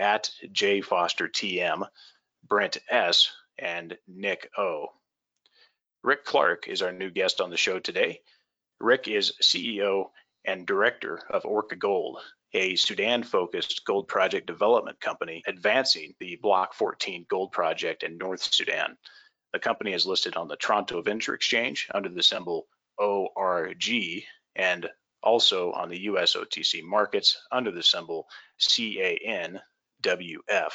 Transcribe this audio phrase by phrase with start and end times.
[0.00, 1.86] at J Foster TM,
[2.48, 4.88] Brent S, and Nick O.
[6.02, 8.20] Rick Clark is our new guest on the show today.
[8.80, 10.06] Rick is CEO
[10.46, 12.18] and director of Orca Gold,
[12.54, 18.42] a Sudan focused gold project development company advancing the Block 14 gold project in North
[18.42, 18.96] Sudan.
[19.52, 22.66] The company is listed on the Toronto Venture Exchange under the symbol
[22.98, 23.88] ORG
[24.56, 24.88] and
[25.22, 28.26] also on the US OTC markets under the symbol
[28.58, 29.60] CAN
[30.02, 30.70] WF.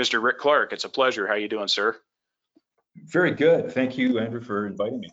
[0.00, 0.22] Mr.
[0.22, 1.26] Rick Clark, it's a pleasure.
[1.26, 1.96] How are you doing, sir?
[2.96, 3.72] Very good.
[3.72, 5.08] Thank you, Andrew, for inviting me.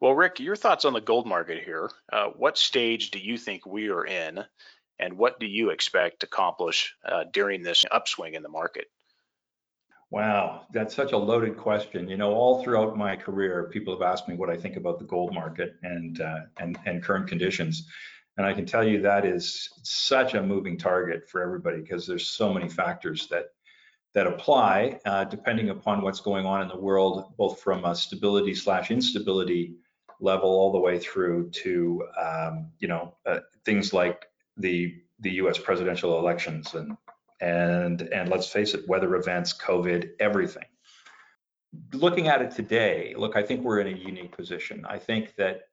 [0.00, 1.90] Well, Rick, your thoughts on the gold market here.
[2.10, 4.42] Uh, what stage do you think we are in,
[4.98, 8.86] and what do you expect to accomplish uh, during this upswing in the market?
[10.10, 12.08] Wow, that's such a loaded question.
[12.08, 15.04] You know, all throughout my career, people have asked me what I think about the
[15.04, 17.86] gold market and uh, and and current conditions.
[18.40, 22.26] And I can tell you that is such a moving target for everybody because there's
[22.26, 23.48] so many factors that
[24.14, 28.54] that apply uh, depending upon what's going on in the world, both from a stability
[28.54, 29.74] slash instability
[30.20, 34.24] level all the way through to um, you know uh, things like
[34.56, 35.58] the the U.S.
[35.58, 36.96] presidential elections and
[37.42, 40.64] and and let's face it, weather events, COVID, everything.
[41.92, 44.86] Looking at it today, look, I think we're in a unique position.
[44.88, 45.64] I think that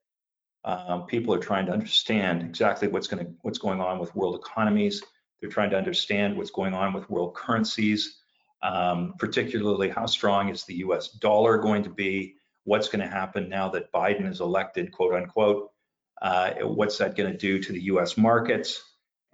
[0.67, 5.01] um, people are trying to understand exactly what's going what's going on with world economies.
[5.39, 8.17] They're trying to understand what's going on with world currencies,
[8.61, 11.07] um, particularly how strong is the U.S.
[11.07, 12.35] dollar going to be?
[12.65, 15.71] What's going to happen now that Biden is elected, quote unquote?
[16.21, 18.17] Uh, what's that going to do to the U.S.
[18.17, 18.83] markets?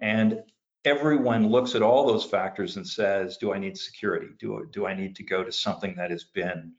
[0.00, 0.40] And
[0.84, 4.28] everyone looks at all those factors and says, do I need security?
[4.38, 6.74] Do, do I need to go to something that has been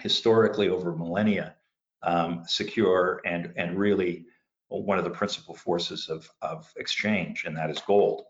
[0.00, 1.56] historically over millennia
[2.02, 4.26] um, secure and and really
[4.68, 8.24] one of the principal forces of of exchange, and that is gold.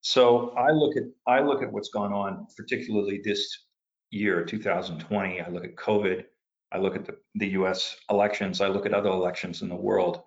[0.00, 3.66] So I look at I look at what's gone on, particularly this
[4.10, 5.40] year, 2020.
[5.40, 6.24] I look at COVID.
[6.70, 7.96] I look at the, the U.S.
[8.10, 8.60] elections.
[8.60, 10.22] I look at other elections in the world.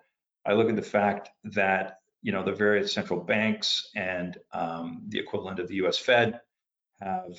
[0.46, 5.18] I look at the fact that you know the various central banks and um, the
[5.18, 5.98] equivalent of the U.S.
[5.98, 6.40] Fed
[7.00, 7.34] have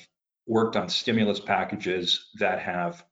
[0.46, 3.04] worked on stimulus packages that have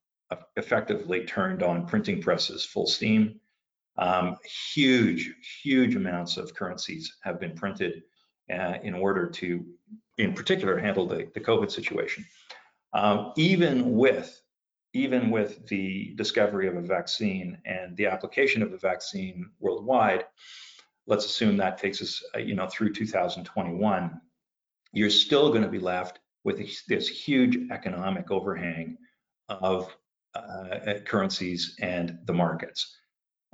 [0.56, 3.40] effectively turned on printing presses full steam.
[3.98, 4.36] Um,
[4.72, 8.02] huge, huge amounts of currencies have been printed
[8.52, 9.64] uh, in order to,
[10.18, 12.24] in particular, handle the, the COVID situation.
[12.94, 14.42] Um, even with
[14.94, 20.26] even with the discovery of a vaccine and the application of a vaccine worldwide,
[21.06, 24.20] let's assume that takes us, uh, you know, through 2021,
[24.92, 28.98] you're still going to be left with this huge economic overhang
[29.48, 29.96] of
[30.34, 32.96] uh, currencies and the markets.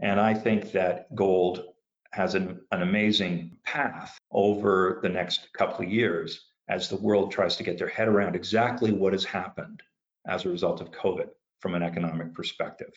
[0.00, 1.64] And I think that gold
[2.12, 7.56] has an, an amazing path over the next couple of years as the world tries
[7.56, 9.82] to get their head around exactly what has happened
[10.26, 11.28] as a result of COVID
[11.60, 12.92] from an economic perspective.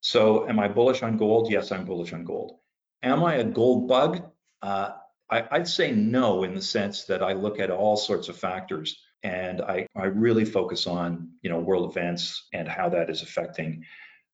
[0.00, 1.50] So, am I bullish on gold?
[1.50, 2.58] Yes, I'm bullish on gold.
[3.02, 4.22] Am I a gold bug?
[4.62, 4.92] Uh,
[5.30, 9.02] I, would say no, in the sense that I look at all sorts of factors
[9.22, 13.84] and I, I really focus on you know world events and how that is affecting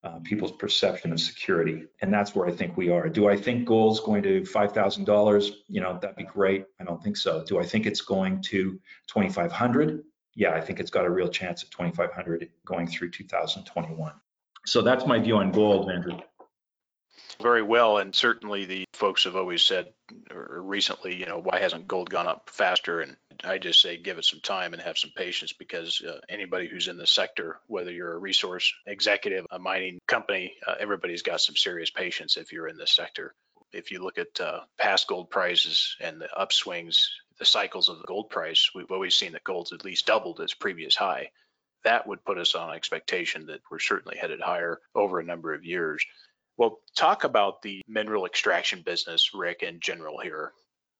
[0.02, 1.84] uh, people's perception of security.
[2.02, 3.08] And that's where i think we are.
[3.08, 6.66] Do i think gold's going to $5000 you know that'd be great.
[6.80, 7.44] I don't think so.
[7.44, 8.78] Do i think it's going to
[9.08, 10.02] 2500
[10.36, 14.12] yeah i think it's got a real chance at 2500 going through 2021
[14.66, 16.18] so that's my view on gold andrew
[17.40, 19.92] very well, and certainly the folks have always said
[20.30, 23.00] recently, you know, why hasn't gold gone up faster?
[23.00, 26.68] And I just say give it some time and have some patience because uh, anybody
[26.68, 31.40] who's in the sector, whether you're a resource executive, a mining company, uh, everybody's got
[31.40, 33.34] some serious patience if you're in this sector.
[33.72, 37.06] If you look at uh, past gold prices and the upswings,
[37.38, 40.54] the cycles of the gold price, we've always seen that gold's at least doubled its
[40.54, 41.30] previous high.
[41.82, 45.64] That would put us on expectation that we're certainly headed higher over a number of
[45.64, 46.06] years.
[46.56, 50.52] Well, talk about the mineral extraction business, Rick, in general here.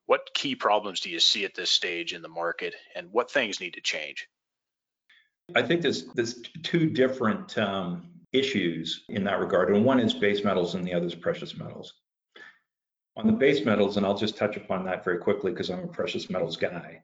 [0.07, 3.61] What key problems do you see at this stage in the market, and what things
[3.61, 4.27] need to change?
[5.55, 10.45] I think there's there's two different um, issues in that regard, and one is base
[10.45, 11.95] metals, and the other is precious metals.
[13.17, 15.89] On the base metals, and I'll just touch upon that very quickly because I'm a
[15.89, 17.03] precious metals guy.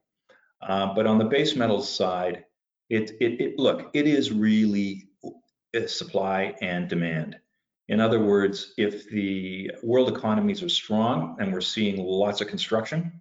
[0.60, 2.44] Uh, but on the base metals side,
[2.88, 5.08] it, it, it look, it is really
[5.86, 7.38] supply and demand.
[7.90, 13.20] In other words, if the world economies are strong and we're seeing lots of construction,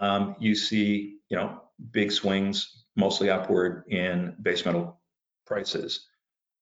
[0.00, 1.60] um, you see, you know,
[1.90, 4.98] big swings, mostly upward in base metal
[5.46, 6.08] prices.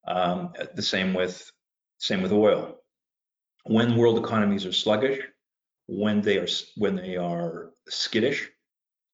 [0.09, 1.49] Um, the same with
[1.99, 2.79] same with oil.
[3.65, 5.21] When world economies are sluggish,
[5.87, 8.51] when they are when they are skittish,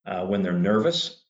[0.07, 1.27] uh, when they're nervous,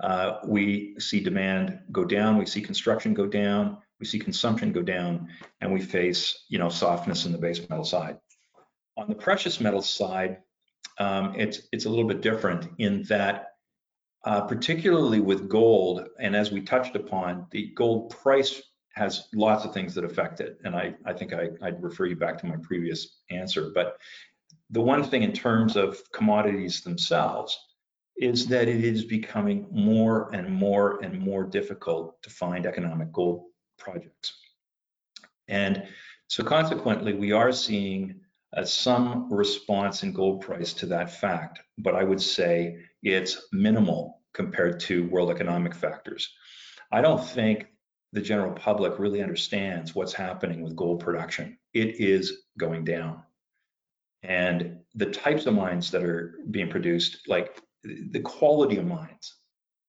[0.00, 4.82] uh, we see demand go down, we see construction go down, we see consumption go
[4.82, 5.28] down,
[5.60, 8.18] and we face you know softness in the base metal side.
[8.96, 10.38] On the precious metals side,
[10.98, 13.52] um, it's it's a little bit different in that,
[14.24, 18.60] uh, particularly with gold, and as we touched upon, the gold price
[18.94, 20.58] has lots of things that affect it.
[20.64, 23.70] And I, I think I, I'd refer you back to my previous answer.
[23.72, 23.96] But
[24.68, 27.56] the one thing in terms of commodities themselves
[28.18, 33.46] is that it is becoming more and more and more difficult to find economic gold
[33.78, 34.34] projects.
[35.48, 35.86] And
[36.28, 38.20] so consequently, we are seeing
[38.56, 44.20] uh, some response in gold price to that fact, but I would say it's minimal
[44.34, 46.32] compared to world economic factors.
[46.90, 47.66] I don't think
[48.12, 51.58] the general public really understands what's happening with gold production.
[51.72, 53.22] It is going down.
[54.22, 59.34] And the types of mines that are being produced, like the quality of mines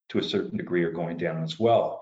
[0.09, 2.01] to a certain degree are going down as well.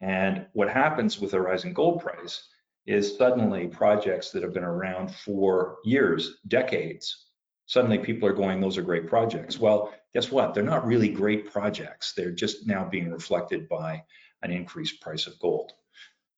[0.00, 2.48] And what happens with a rising gold price
[2.86, 7.24] is suddenly projects that have been around for years, decades,
[7.66, 9.58] suddenly people are going, those are great projects.
[9.58, 10.54] Well, guess what?
[10.54, 12.12] They're not really great projects.
[12.12, 14.02] They're just now being reflected by
[14.42, 15.72] an increased price of gold.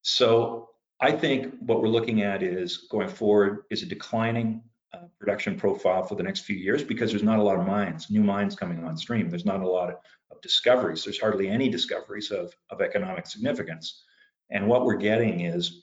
[0.03, 0.71] So
[1.01, 4.63] I think what we're looking at is going forward is a declining
[4.97, 8.11] uh, production profile for the next few years because there's not a lot of mines,
[8.11, 9.29] new mines coming on stream.
[9.29, 9.97] There's not a lot of,
[10.31, 11.05] of discoveries.
[11.05, 14.05] There's hardly any discoveries of, of economic significance.
[14.51, 15.83] And what we're getting is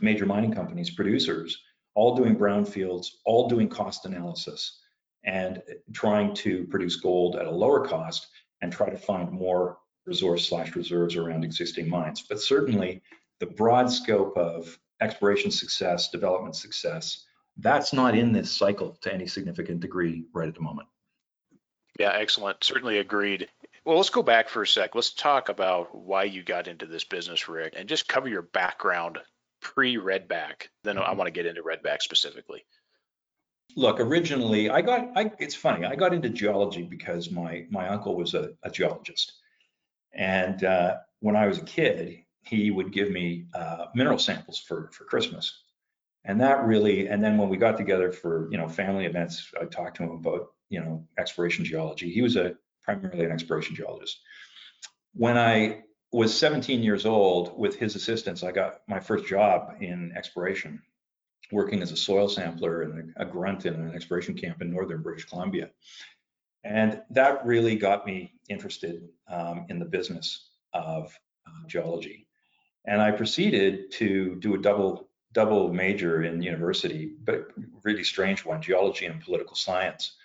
[0.00, 1.58] major mining companies, producers,
[1.94, 4.80] all doing brownfields, all doing cost analysis
[5.24, 8.28] and trying to produce gold at a lower cost
[8.62, 12.24] and try to find more resource slash reserves around existing mines.
[12.28, 13.02] But certainly
[13.38, 17.26] the broad scope of exploration success, development success,
[17.58, 20.88] that's not in this cycle to any significant degree right at the moment.
[21.98, 22.64] Yeah, excellent.
[22.64, 23.48] Certainly agreed.
[23.84, 24.94] Well, let's go back for a sec.
[24.94, 29.18] Let's talk about why you got into this business, Rick, and just cover your background
[29.60, 30.68] pre-Redback.
[30.84, 32.64] Then I want to get into Redback specifically.
[33.76, 38.16] Look, originally I got, I, it's funny, I got into geology because my, my uncle
[38.16, 39.32] was a, a geologist.
[40.12, 44.90] And uh, when I was a kid, he would give me uh, mineral samples for,
[44.92, 45.62] for Christmas.
[46.24, 49.64] And that really, and then when we got together for, you know, family events, I
[49.64, 52.10] talked to him about, you know, exploration geology.
[52.10, 54.20] He was a primarily an exploration geologist.
[55.14, 55.82] When I
[56.12, 60.82] was 17 years old, with his assistance, I got my first job in exploration,
[61.52, 65.24] working as a soil sampler and a grunt in an exploration camp in northern British
[65.24, 65.70] Columbia.
[66.64, 71.16] And that really got me interested um, in the business of
[71.46, 72.26] uh, geology.
[72.84, 77.48] And I proceeded to do a double double major in university, but
[77.84, 80.16] really strange one, geology and political science.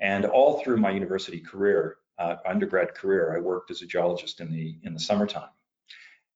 [0.00, 4.50] And all through my university career, uh, undergrad career, I worked as a geologist in
[4.52, 5.50] the in the summertime.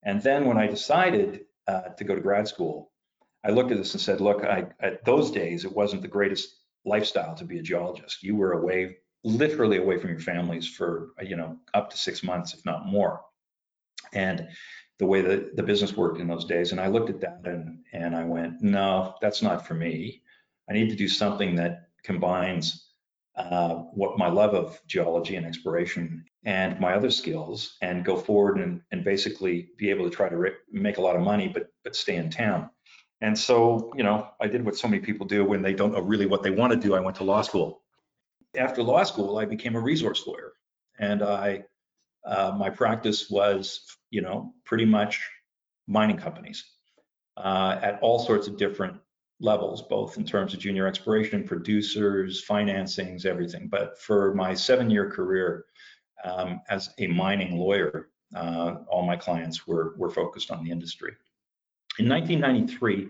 [0.03, 2.91] And then when I decided uh, to go to grad school,
[3.45, 6.57] I looked at this and said, look, I, at those days, it wasn't the greatest
[6.85, 8.23] lifestyle to be a geologist.
[8.23, 12.55] You were away literally away from your families for you know up to six months
[12.55, 13.21] if not more
[14.13, 14.49] and
[15.03, 17.79] the way that the business worked in those days and i looked at that and
[17.93, 20.23] and i went no that's not for me.
[20.69, 22.91] I need to do something that combines
[23.37, 28.59] uh, what my love of geology and exploration and my other skills and go forward
[28.59, 31.97] and, and basically be able to try to make a lot of money but but
[31.97, 32.71] stay in town.
[33.21, 36.01] And so you know i did what so many people do when they don't know
[36.01, 36.95] really what they want to do.
[36.95, 37.83] I went to law school.
[38.57, 40.53] After law school, I became a resource lawyer,
[40.99, 41.65] and I
[42.25, 45.21] uh, my practice was, you know, pretty much
[45.87, 46.65] mining companies
[47.37, 48.97] uh, at all sorts of different
[49.41, 53.69] levels, both in terms of junior exploration, producers, financings, everything.
[53.69, 55.65] But for my seven-year career
[56.25, 61.13] um, as a mining lawyer, uh, all my clients were were focused on the industry.
[61.99, 63.09] In 1993,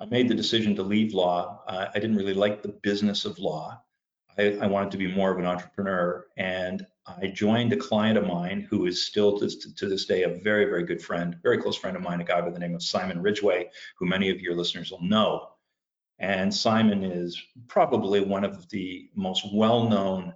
[0.00, 1.62] I made the decision to leave law.
[1.66, 3.80] Uh, I didn't really like the business of law.
[4.38, 6.26] I, I, wanted to be more of an entrepreneur.
[6.36, 10.28] And I joined a client of mine who is still to, to, this day a
[10.28, 12.82] very, very good friend, very close friend of mine, a guy by the name of
[12.82, 15.50] Simon Ridgway, who many of your listeners will know.
[16.18, 20.32] And Simon is probably one of the most well known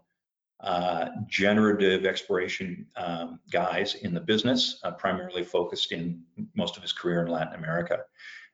[0.61, 6.23] uh, generative exploration um, guys in the business, uh, primarily focused in
[6.55, 8.01] most of his career in Latin America.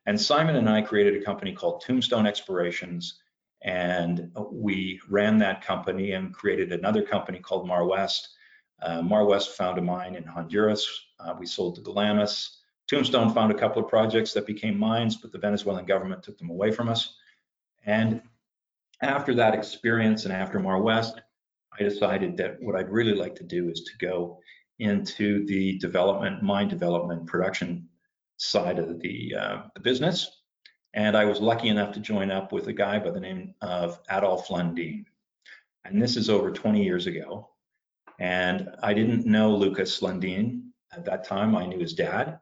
[0.05, 3.19] And Simon and I created a company called Tombstone Explorations,
[3.65, 8.29] and we ran that company and created another company called Mar West.
[8.81, 10.87] Uh, Mar West found a mine in Honduras.
[11.19, 12.59] Uh, we sold to Glamis.
[12.87, 16.51] Tombstone found a couple of projects that became mines, but the Venezuelan government took them
[16.51, 17.15] away from us.
[17.87, 18.21] And
[19.01, 21.19] after that experience and after Mar West,
[21.77, 24.39] I decided that what I'd really like to do is to go
[24.77, 27.89] into the development, mine development, production
[28.37, 30.43] side of the, uh, the business.
[30.95, 33.99] And I was lucky enough to join up with a guy by the name of
[34.09, 35.05] Adolf Lundin.
[35.83, 37.49] And this is over 20 years ago.
[38.17, 41.55] And I didn't know Lukas Lundin at that time.
[41.55, 42.39] I knew his dad.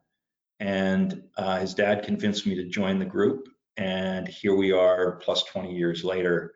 [0.60, 3.50] And uh, his dad convinced me to join the group.
[3.76, 6.54] And here we are, plus 20 years later,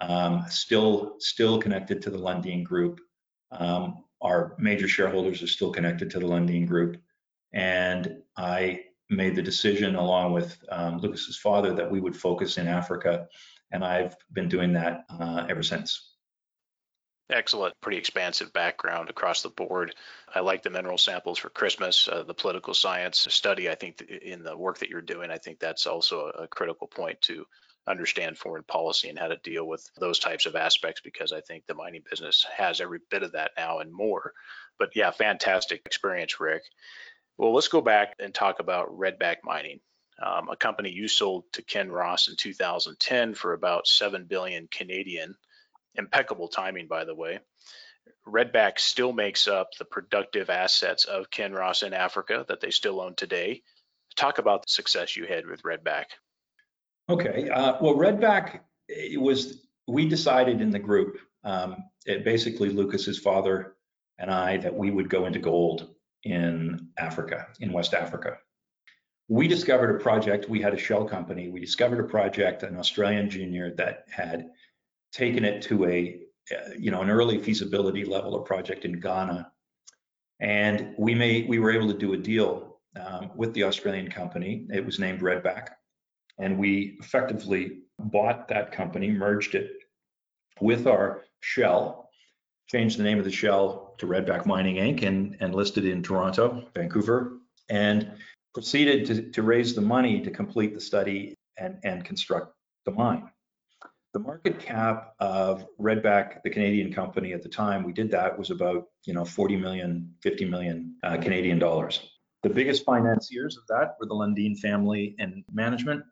[0.00, 3.00] um, still still connected to the Lundin Group.
[3.52, 7.00] Um, our major shareholders are still connected to the Lundin Group,
[7.52, 12.66] and I made the decision along with um, Lukas's father that we would focus in
[12.66, 13.28] Africa,
[13.70, 16.14] and I've been doing that uh, ever since.
[17.28, 19.94] Excellent, pretty expansive background across the board.
[20.32, 23.68] I like the mineral samples for Christmas, uh, the political science study.
[23.68, 27.20] I think in the work that you're doing, I think that's also a critical point
[27.22, 27.44] to
[27.88, 31.66] understand foreign policy and how to deal with those types of aspects because I think
[31.66, 34.32] the mining business has every bit of that now and more.
[34.78, 36.62] But yeah, fantastic experience, Rick.
[37.38, 39.80] Well, let's go back and talk about Redback Mining,
[40.24, 45.34] um, a company you sold to Kinross in 2010 for about 7 billion Canadian.
[45.94, 47.40] Impeccable timing, by the way.
[48.26, 53.14] Redback still makes up the productive assets of Kinross in Africa that they still own
[53.14, 53.62] today.
[54.16, 56.06] Talk about the success you had with Redback.
[57.08, 57.48] Okay.
[57.50, 58.60] Uh, well, Redback
[59.18, 63.76] was we decided in the group, um, it basically Lukas's father
[64.18, 65.95] and I, that we would go into gold
[66.26, 68.38] in Africa, in West Africa.
[69.28, 70.48] We discovered a project.
[70.48, 71.48] We had a shell company.
[71.48, 74.50] We discovered a project, an Australian junior that had
[75.12, 76.20] taken it to a,
[76.52, 79.50] uh, you know, an early feasibility level of project in Ghana,
[80.40, 84.66] and we made we were able to do a deal um, with the Australian company.
[84.70, 85.68] It was named Redback
[86.38, 89.70] and we effectively bought that company, merged it
[90.60, 92.05] with our shell,
[92.66, 95.06] changed the name of the shell to Redback Mining Inc.
[95.06, 98.12] and, and listed in Toronto, Vancouver, and
[98.54, 102.54] proceeded to, to raise the money to complete the study and, and construct
[102.84, 103.30] the mine.
[104.12, 108.50] The market cap of Redback, the Canadian company at the time we did that was
[108.50, 112.00] about, you know, 40 million, 50 million uh, Canadian dollars.
[112.42, 116.02] The biggest financiers of that were the Lundin family and management,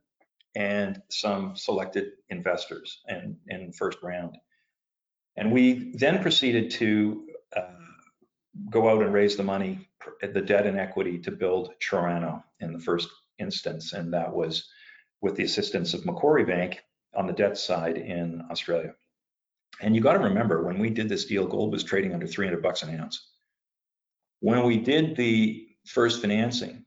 [0.55, 4.37] and some selected investors in, in first round.
[5.37, 7.27] And we then proceeded to
[7.57, 7.63] uh,
[8.71, 9.89] go out and raise the money,
[10.21, 13.93] the debt and equity to build Chirano in the first instance.
[13.93, 14.69] And that was
[15.21, 16.83] with the assistance of Macquarie Bank
[17.15, 18.95] on the debt side in Australia.
[19.81, 22.63] And you got to remember when we did this deal, gold was trading under 300
[22.63, 23.29] bucks an ounce.
[24.41, 26.85] When we did the first financing,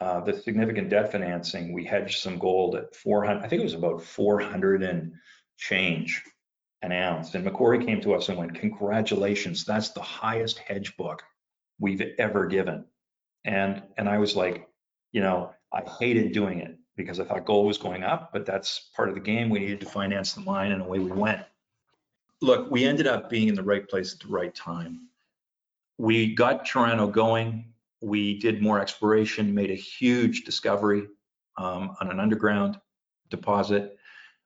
[0.00, 3.74] uh, the significant debt financing, we hedged some gold at 400, I think it was
[3.74, 5.12] about 400 and
[5.56, 6.22] change
[6.84, 7.34] an ounce.
[7.34, 11.22] And Macquarie came to us and went, congratulations, that's the highest hedge book
[11.78, 12.84] we've ever given.
[13.44, 14.68] And, and I was like,
[15.12, 18.90] you know, I hated doing it because I thought gold was going up, but that's
[18.94, 19.50] part of the game.
[19.50, 21.42] We needed to finance the mine and away we went.
[22.40, 25.08] Look, we ended up being in the right place at the right time.
[25.98, 27.74] We got Chirano going
[28.04, 31.08] we did more exploration, made a huge discovery
[31.56, 32.78] um, on an underground
[33.30, 33.96] deposit.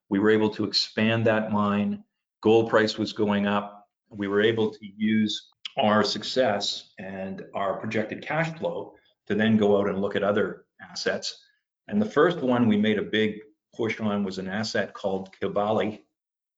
[0.07, 2.03] We were able to expand that mine.
[2.41, 3.87] Gold price was going up.
[4.09, 8.93] We were able to use our success and our projected cash flow
[9.27, 11.43] to then go out and look at other assets.
[11.87, 13.39] And the first one we made a big
[13.75, 16.01] push on was an asset called Kibali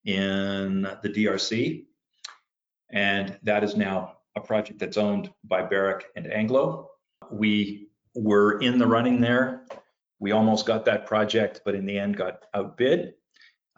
[0.06, 1.86] in the DRC.
[2.92, 6.90] And that is now a project that's owned by Barrick and Anglo.
[7.32, 9.66] We were in the running there.
[10.20, 13.14] We almost got that project, but in the end got outbid.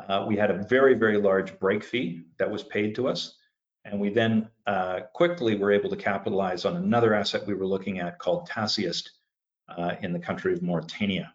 [0.07, 3.37] Uh, we had a very, very large break fee that was paid to us.
[3.85, 7.99] And we then uh, quickly were able to capitalize on another asset we were looking
[7.99, 9.09] at called Tasiast
[9.69, 11.33] uh, in the country of Mauritania.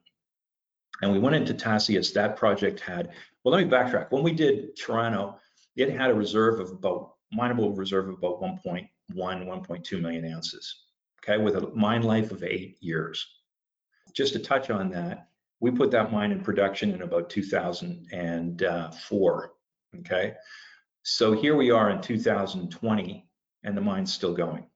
[1.02, 2.14] And we went into Tasiast.
[2.14, 3.10] That project had,
[3.44, 4.10] well, let me backtrack.
[4.10, 5.36] When we did Chirano,
[5.76, 10.84] it had a reserve of about, mineable reserve of about 1.1, 1.2 million ounces
[11.28, 13.26] okay, with a mine life of eight years.
[14.14, 15.27] Just to touch on that,
[15.60, 19.52] we put that mine in production in about 2004,
[19.98, 20.34] okay?
[21.02, 23.28] So here we are in 2020
[23.64, 24.66] and the mine's still going.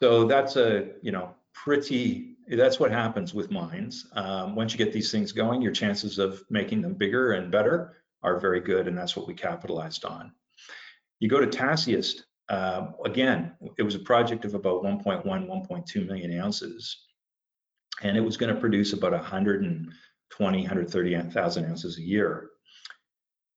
[0.00, 4.06] So that's a, you know, pretty, that's what happens with mines.
[4.12, 7.96] Um, once you get these things going, your chances of making them bigger and better
[8.22, 8.88] are very good.
[8.88, 10.32] And that's what we capitalized on.
[11.18, 16.40] You go to Tasiast, uh, again, it was a project of about 1.1, 1.2 million
[16.40, 17.05] ounces.
[18.02, 22.50] And it was going to produce about 120, 130,000 ounces a year.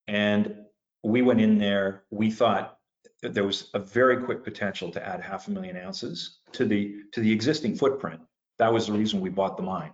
[0.07, 0.55] And
[1.03, 2.77] we went in there, we thought
[3.21, 6.95] that there was a very quick potential to add half a million ounces to the
[7.13, 8.21] to the existing footprint.
[8.57, 9.93] That was the reason we bought the mine.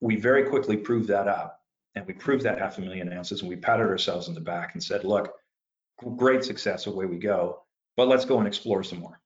[0.00, 1.60] We very quickly proved that up,
[1.94, 4.74] and we proved that half a million ounces, and we patted ourselves in the back
[4.74, 5.32] and said, "Look,
[6.16, 7.62] great success, away we go,
[7.96, 9.20] but let's go and explore some more."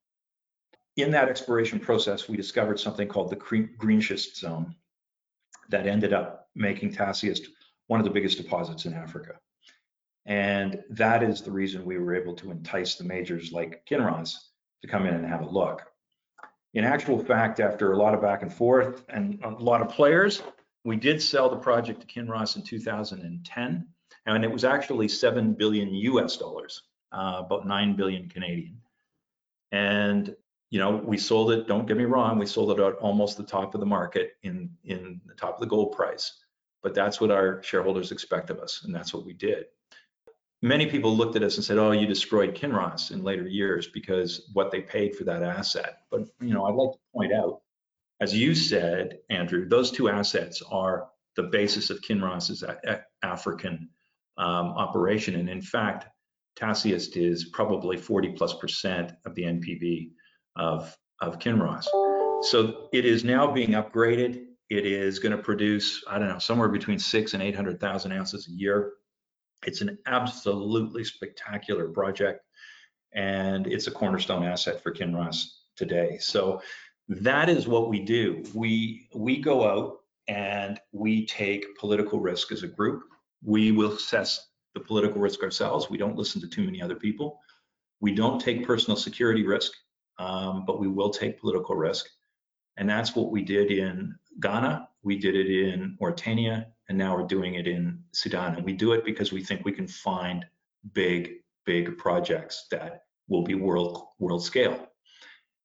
[0.98, 4.74] In that exploration process, we discovered something called the green schist zone
[5.68, 7.46] that ended up making Tasiast
[7.86, 9.38] one of the biggest deposits in Africa.
[10.26, 14.34] And that is the reason we were able to entice the majors like Kinross
[14.82, 15.84] to come in and have a look.
[16.74, 20.42] In actual fact, after a lot of back and forth and a lot of players,
[20.82, 23.86] we did sell the project to Kinross in 2010,
[24.26, 28.80] and it was actually 7 billion US dollars, uh, about 9 billion Canadian.
[29.70, 30.34] And
[30.70, 33.44] you know, we sold it, don't get me wrong, we sold it at almost the
[33.44, 36.44] top of the market in, in the top of the gold price.
[36.82, 39.66] But that's what our shareholders expect of us, and that's what we did
[40.62, 44.50] many people looked at us and said, "Oh, you destroyed Kinross in later years because
[44.52, 47.62] what they paid for that asset." But you know, I'd like to point out,
[48.20, 52.64] as you said, Andrew, those two assets are the basis of Kinross's
[53.22, 53.88] African
[54.36, 56.06] um, operation, and in fact,
[56.56, 60.10] Tasiast is probably 40 plus percent of the NPV
[60.58, 61.86] of of Kinross.
[62.42, 64.44] So it is now being upgraded.
[64.70, 68.52] It is going to produce, I don't know, somewhere between six and 800,000 ounces a
[68.52, 68.92] year
[69.66, 72.44] it's an absolutely spectacular project,
[73.12, 75.44] and it's a cornerstone asset for Kinross
[75.76, 76.18] today.
[76.20, 76.62] So
[77.08, 78.44] that is what we do.
[78.54, 83.02] We we go out and we take political risk as a group.
[83.42, 85.90] We will assess the political risk ourselves.
[85.90, 87.40] We don't listen to too many other people.
[88.00, 89.72] We don't take personal security risk,
[90.18, 92.06] um, but we will take political risk.
[92.76, 94.88] And that's what we did in Ghana.
[95.02, 98.54] We did it in Mauritania and now we're doing it in Sudan.
[98.56, 100.44] And we do it because we think we can find
[100.92, 101.34] big,
[101.66, 104.88] big projects that will be world world scale.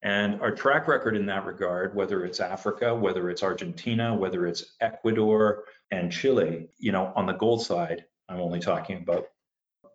[0.02, 4.76] And our track record in that regard, whether it's Africa, whether it's Argentina, whether it's
[4.82, 9.28] Ecuador and Chile, you know, on the gold side, I'm only talking about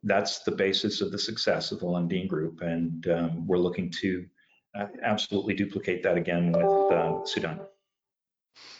[0.04, 2.62] that's the basis of the success of the Lundin Group.
[2.62, 4.24] And um, we're looking to
[5.02, 7.60] absolutely duplicate that again with uh, Sudan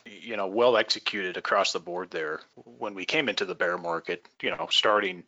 [0.07, 2.41] you know, well executed across the board there.
[2.55, 5.25] When we came into the bear market, you know, starting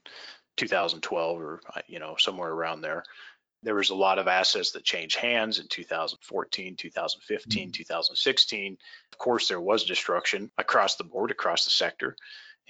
[0.57, 3.05] 2012 or, uh, you know, somewhere around there,
[3.63, 7.71] there was a lot of assets that changed hands in 2014, 2015, mm-hmm.
[7.71, 8.77] 2016.
[9.13, 12.17] Of course, there was destruction across the board, across the sector.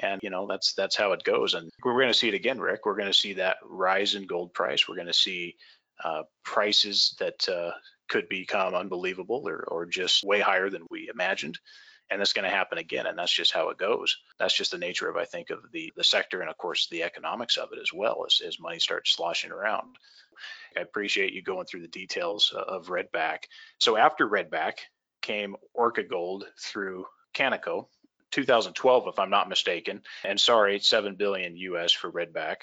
[0.02, 2.58] And you know that's that's how it goes, and we're going to see it again,
[2.58, 2.86] Rick.
[2.86, 4.88] We're going to see that rise in gold price.
[4.88, 5.56] We're going to see
[6.04, 7.72] uh, prices that uh,
[8.08, 11.58] could become unbelievable or, or just way higher than we imagined.
[12.10, 14.16] And that's going to happen again and that's just how it goes.
[14.38, 17.04] That's just the nature of i think of the the sector and of course the
[17.04, 19.96] economics of it as well as, as money starts sloshing around.
[20.76, 23.44] I appreciate you going through the details of redback.
[23.78, 24.78] So after redback
[25.22, 27.86] came orca gold through Canaco
[28.32, 32.56] 2012 if i'm not mistaken and sorry 7 billion us for redback.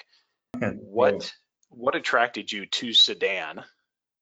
[0.59, 1.33] What
[1.69, 3.63] what attracted you to sudan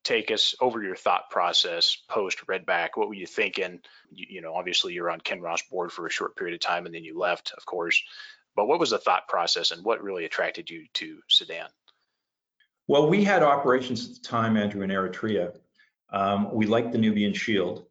[0.05, 2.89] take us over your thought process post Redback.
[2.93, 3.79] What were you thinking?
[4.11, 6.93] You, you, know, obviously you're on Kinross board for a short period of time and
[6.93, 8.01] then you left, of course.
[8.55, 11.67] But what was the thought process and what really attracted you to Sudan?
[12.87, 15.57] Well, we had operations at the time, Andrew, in Eritrea.
[16.11, 17.87] Um, we liked the Nubian Shield.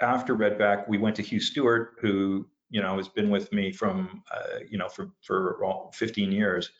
[0.00, 4.22] After Redback, we went to Hugh Stewart, who you know has been with me from
[4.30, 6.70] uh, you know for for 15 years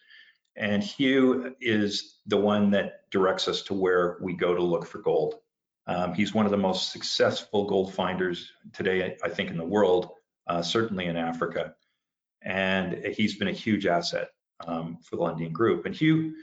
[0.56, 4.98] and Hugh is the one that directs us to where we go to look for
[4.98, 5.36] gold.
[5.86, 10.10] Um, he's one of the most successful gold finders today, I think, in the world,
[10.46, 11.74] uh, certainly in Africa.
[12.42, 14.30] And he's been a huge asset
[14.66, 15.86] um, for the Lundin Group.
[15.86, 16.34] And Hugh,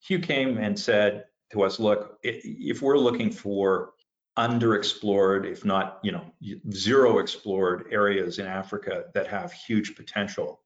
[0.00, 3.92] Hugh came and said to us, look, if we're looking for
[4.38, 6.24] underexplored, if not, you know,
[6.72, 10.61] zero explored areas in Africa that have huge potential,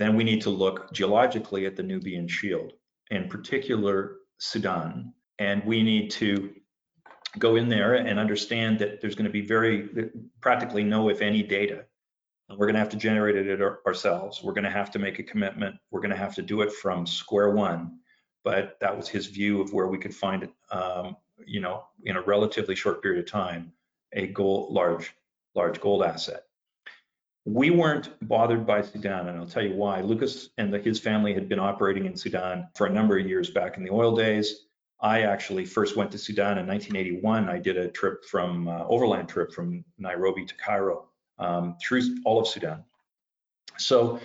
[0.00, 2.72] then we need to look geologically at the Nubian Shield,
[3.10, 6.54] in particular Sudan, and we need to
[7.38, 9.88] go in there and understand that there's going to be very
[10.40, 11.84] practically no, if any, data.
[12.48, 14.42] We're going to have to generate it ourselves.
[14.42, 15.76] We're going to have to make a commitment.
[15.90, 18.00] We're going to have to do it from square one.
[18.42, 22.22] but that was his view of where we could find, um, you know, in a
[22.22, 23.72] relatively short period of time,
[24.12, 25.14] a gold, large,
[25.54, 26.44] large gold asset.
[27.46, 30.02] We weren't bothered by Sudan, and I'll tell you why.
[30.02, 33.50] Lukas and the, his family had been operating in Sudan for a number of years
[33.50, 34.66] back in the oil days.
[35.00, 37.48] I actually first went to Sudan in 1981.
[37.48, 41.06] I did a trip from uh, overland trip from Nairobi to Cairo
[41.38, 42.84] um, through all of Sudan.
[43.78, 44.20] So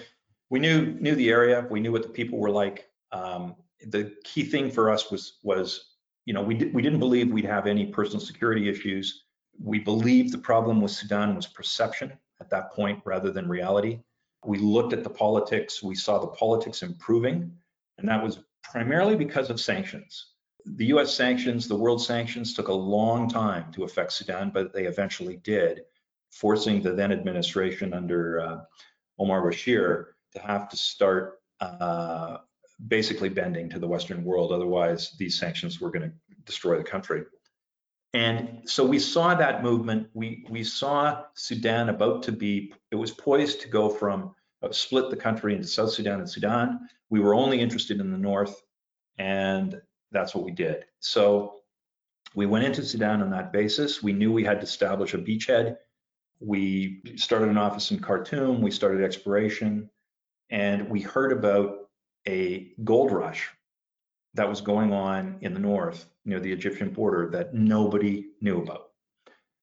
[0.50, 1.66] we knew knew the area.
[1.70, 2.90] We knew what the people were like.
[3.14, 3.56] Um,
[3.88, 7.68] the key thing for us was was you know we we didn't believe we'd have
[7.68, 9.24] any personal security issues.
[9.58, 14.00] We believed the problem with Sudan was perception at that point rather than reality.
[14.44, 15.82] We looked at the politics.
[15.82, 17.52] We saw the politics improving,
[17.98, 22.74] and that was primarily because of sanctions the US sanctions, the world sanctions took a
[22.74, 25.82] long time to affect Sudan, but they eventually did,
[26.32, 28.62] forcing the then administration under uh,
[29.20, 32.38] Omar Bashir to have to start uh,
[32.88, 34.52] basically bending to the Western world.
[34.52, 37.24] Otherwise, these sanctions were going to destroy the country.
[38.16, 40.08] And so we saw that movement.
[40.14, 45.10] We, we saw Sudan about to be, it was poised to go from uh, split
[45.10, 46.88] the country into South Sudan and Sudan.
[47.10, 48.64] We were only interested in the North.
[49.18, 49.82] And
[50.14, 50.86] that's what we did.
[51.02, 51.56] So
[52.36, 54.02] we went into Sudan on that basis.
[54.02, 55.76] We knew we had to establish a beachhead.
[56.40, 58.62] We started an office in Khartoum.
[58.62, 59.90] We started exploration,
[60.50, 61.90] and we heard about
[62.28, 63.50] a gold rush
[64.36, 68.90] that was going on in the north near the Egyptian border that nobody knew about.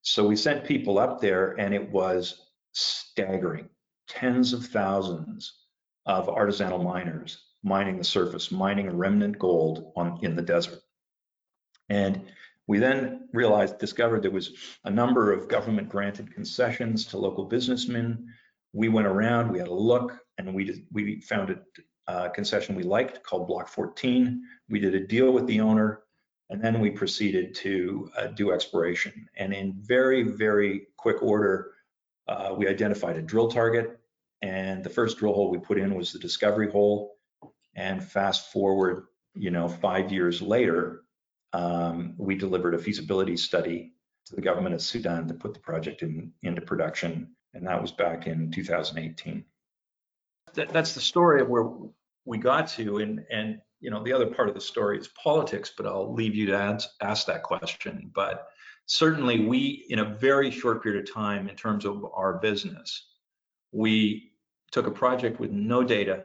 [0.03, 3.69] So we sent people up there, and it was staggering.
[4.09, 5.53] Tens of thousands
[6.07, 10.81] of artisanal miners mining the surface, mining remnant gold on in the desert.
[11.89, 12.23] And
[12.67, 14.53] we then realized, discovered there was
[14.85, 18.29] a number of government granted concessions to local businessmen.
[18.73, 22.75] We went around, we had a look, and we did, we found a uh, concession
[22.75, 24.43] we liked called Block 14.
[24.69, 26.03] We did a deal with the owner,
[26.53, 29.27] and then we proceeded to uh, do exploration.
[29.39, 31.73] And in very, very quick order,
[32.29, 33.99] uh, we identified a drill target.
[34.43, 37.17] And the first drill hole we put in was the discovery hole.
[37.75, 41.05] And fast forward, you know, five years later,
[41.55, 43.95] um, we delivered a feasibility study
[44.27, 47.31] to the government of Sudan to put the project in, into production.
[47.55, 49.43] And that was back in 2018.
[50.53, 51.71] That, that's the story of where
[52.27, 52.99] we got to.
[52.99, 56.35] And, and, you know, the other part of the story is politics, but I'll leave
[56.35, 58.11] you to ask, ask that question.
[58.15, 58.47] But
[58.87, 63.09] certainly we, in a very short period of time, in terms of our business,
[63.73, 64.33] we
[64.71, 66.25] took a project with no data,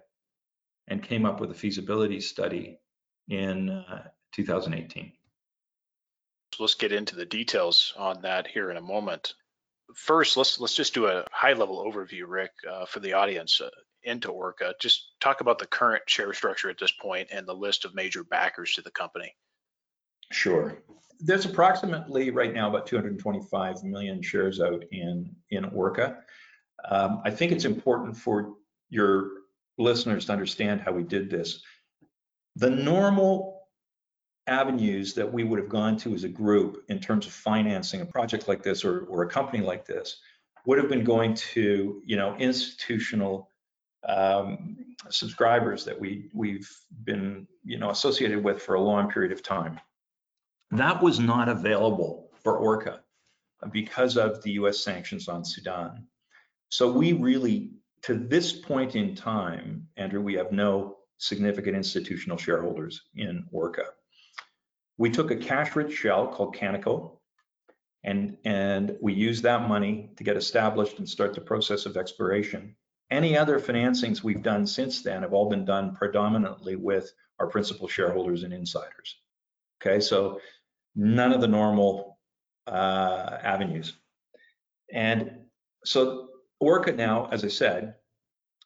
[0.87, 2.79] and came up with a feasibility study
[3.27, 5.11] in uh, 2018.
[6.59, 9.33] Let's get into the details on that here in a moment.
[9.95, 13.69] First, let's let's just do a high-level overview, Rick, uh, for the audience uh,
[14.03, 14.73] into Orca.
[14.79, 18.23] Just talk about the current share structure at this point and the list of major
[18.23, 19.36] backers to the company.
[20.31, 20.77] Sure.
[21.19, 26.17] There's approximately right now about 225 million shares out in in Orca.
[26.89, 28.53] Um, I think it's important for
[28.89, 29.31] your
[29.77, 31.62] listeners to understand how we did this.
[32.55, 33.57] The normal
[34.47, 38.05] avenues that we would have gone to as a group in terms of financing a
[38.05, 40.19] project like this or, or a company like this
[40.65, 43.49] would have been going to, you know, institutional
[44.07, 44.77] um,
[45.10, 46.69] subscribers that we we've
[47.03, 49.79] been, you know, associated with for a long period of time.
[50.71, 53.01] That was not available for Orca
[53.71, 54.79] because of the U.S.
[54.79, 56.05] sanctions on Sudan.
[56.69, 57.71] So we really
[58.03, 63.86] to this point in time, Andrew, we have no significant institutional shareholders in Orca.
[64.97, 67.17] We took a cash-rich shell called Canaco,
[68.03, 72.75] and, and we used that money to get established and start the process of exploration.
[73.09, 77.87] Any other financings we've done since then have all been done predominantly with our principal
[77.87, 79.19] shareholders and insiders.
[79.81, 80.41] Okay, so
[80.95, 82.17] none of the normal
[82.65, 83.93] uh, avenues.
[84.91, 85.39] And
[85.85, 87.95] so Orca now, as I said,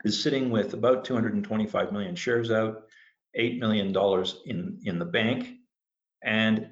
[0.03, 2.83] is sitting with about 225 million shares out,
[3.37, 3.95] $8 million
[4.45, 5.55] in, in the bank.
[6.23, 6.69] And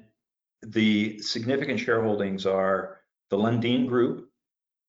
[0.62, 4.28] the significant shareholdings are the Lundin Group,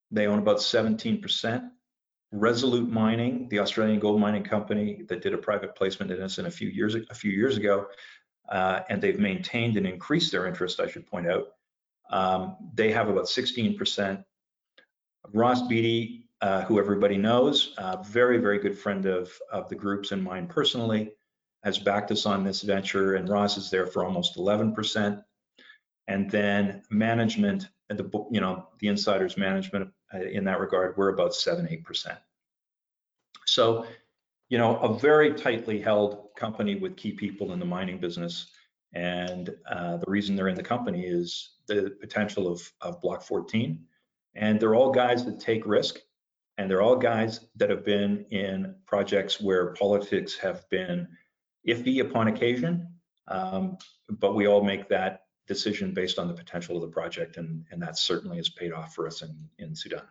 [0.09, 1.70] they own about 17%.
[2.31, 6.45] Resolute Mining, the Australian gold mining company that did a private placement in us in
[6.45, 7.87] a few years a few years ago,
[8.49, 10.79] uh, and they've maintained and increased their interest.
[10.79, 11.47] I should point out,
[12.09, 14.23] um, they have about 16%.
[15.33, 20.11] Ross Beaty, uh, who everybody knows, uh, very, very good friend of, of the groups
[20.11, 21.11] and mine personally,
[21.63, 25.23] has backed us on this venture, and Ross is there for almost 11%.
[26.07, 31.10] And then management, and the you know the insiders management uh, in that regard, we're
[31.10, 32.17] about seven, eight percent.
[33.45, 33.86] So,
[34.47, 38.47] you know, a very tightly held company with key people in the mining business.
[38.93, 43.77] And uh, the reason they're in the company is the potential of, of Block 14.
[44.36, 45.99] And they're all guys that take risk.
[46.58, 51.08] And they're all guys that have been in projects where politics have been
[51.67, 52.88] iffy upon occasion.
[53.27, 53.77] Um,
[54.10, 57.38] but we all make that decision based on the potential of the project.
[57.38, 60.04] And, and that certainly has paid off for us in, in Sudan.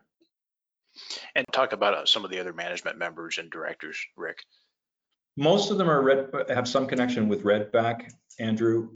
[1.34, 4.42] And talk about uh, some of the other management members and directors, Rick.
[5.36, 8.90] Most of them are red, have some connection with Redback, Andrew.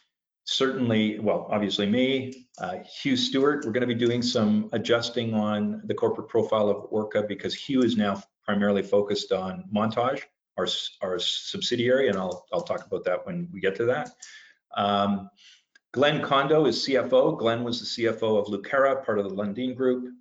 [0.45, 3.65] Certainly, well, obviously me, uh, Hugh Stewart.
[3.65, 7.83] We're going to be doing some adjusting on the corporate profile of Orca because Hugh
[7.83, 10.23] is now primarily focused on Montage,
[10.59, 10.67] our,
[11.01, 14.11] our subsidiary, and I'll, I'll talk about that when we get to that.
[14.77, 15.31] Um,
[15.95, 17.39] Glenn Kondo is CFO.
[17.39, 20.13] Glenn was the CFO of Lucara, part of the Lundin Group.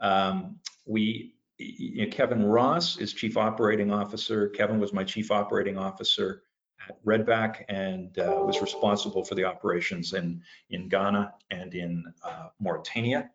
[0.00, 4.48] Um, we, you know, Kevin Ross is Chief Operating Officer.
[4.48, 6.44] Kevin was my Chief Operating Officer
[6.88, 12.48] at Redback and uh, was responsible for the operations in, in Ghana and in uh,
[12.58, 13.30] Mauritania.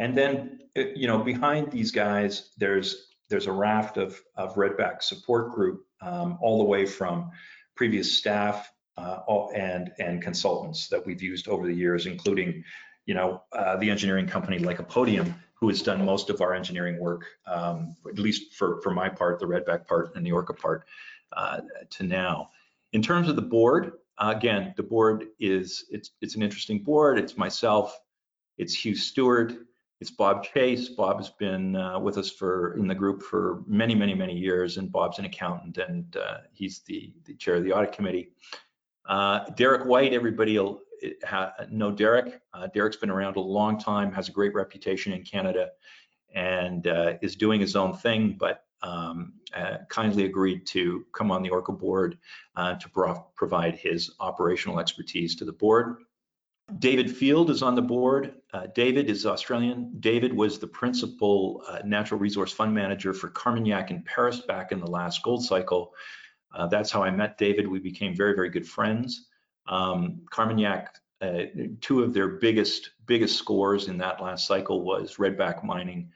[0.00, 5.04] And then, uh, you know, behind these guys, there's there's a raft of, of Redback
[5.04, 7.30] support group, um, all the way from
[7.76, 8.68] previous staff
[9.54, 12.64] and and consultants that we've used over the years, including,
[13.06, 17.26] you know, uh, the engineering company Lycopodium who has done most of our engineering work,
[17.46, 20.84] um, at least for for my part, the Redback part and the Orca part
[21.32, 21.60] uh,
[21.90, 22.50] to now.
[22.92, 27.18] In terms of the board, uh, again, the board is, it's, it's an interesting board.
[27.18, 27.98] It's myself,
[28.58, 29.54] it's Hugh Stewart,
[30.00, 30.88] it's Bob Chase.
[30.88, 34.76] Bob has been uh, with us for in the group for many, many, many years,
[34.76, 38.32] and Bob's an accountant, and uh, he's the, the chair of the audit committee.
[39.06, 40.82] Uh, Derek White, everybody will
[41.70, 42.40] know Derek.
[42.52, 45.70] Uh, Derek's been around a long time, has a great reputation in Canada,
[46.34, 51.42] and uh, is doing his own thing, but um, uh, kindly agreed to come on
[51.42, 52.18] the Orca board
[52.56, 55.96] uh, to pro provide his operational expertise to the board.
[56.78, 58.34] David Field is on the board.
[58.52, 59.92] Uh, David is Australian.
[59.98, 64.78] David was the principal uh, natural resource fund manager for Carmignac in Paris back in
[64.78, 65.92] the last gold cycle.
[66.54, 67.66] Uh, that's how I met David.
[67.66, 69.26] We became very, very good friends.
[69.66, 71.42] Um, Carmignac, uh,
[71.80, 76.10] two of their biggest, biggest scores in that last cycle was Redback Mining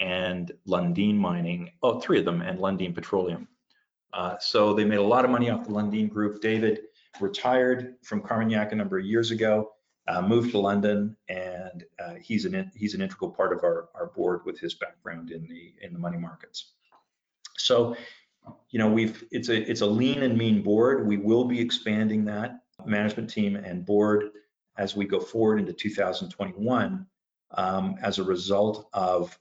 [0.00, 3.48] and Lundin Mining, oh, three of them, and Lundin Petroleum.
[4.12, 6.40] Uh, so they made a lot of money off the Lundin Group.
[6.40, 6.80] David
[7.20, 9.72] retired from Carmignac a number of years ago,
[10.08, 14.06] uh, moved to London, and uh, he's an he's an integral part of our, our
[14.06, 16.72] board with his background in the in the money markets.
[17.56, 17.94] So,
[18.70, 21.06] you know, we've it's a it's a lean and mean board.
[21.06, 24.30] We will be expanding that management team and board
[24.78, 27.06] as we go forward into 2021
[27.56, 29.38] um, as a result of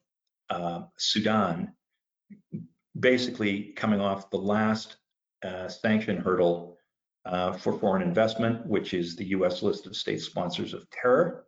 [0.49, 1.73] uh, Sudan,
[2.99, 4.97] basically coming off the last
[5.43, 6.77] uh, sanction hurdle
[7.25, 11.45] uh, for foreign investment, which is the US list of state sponsors of terror.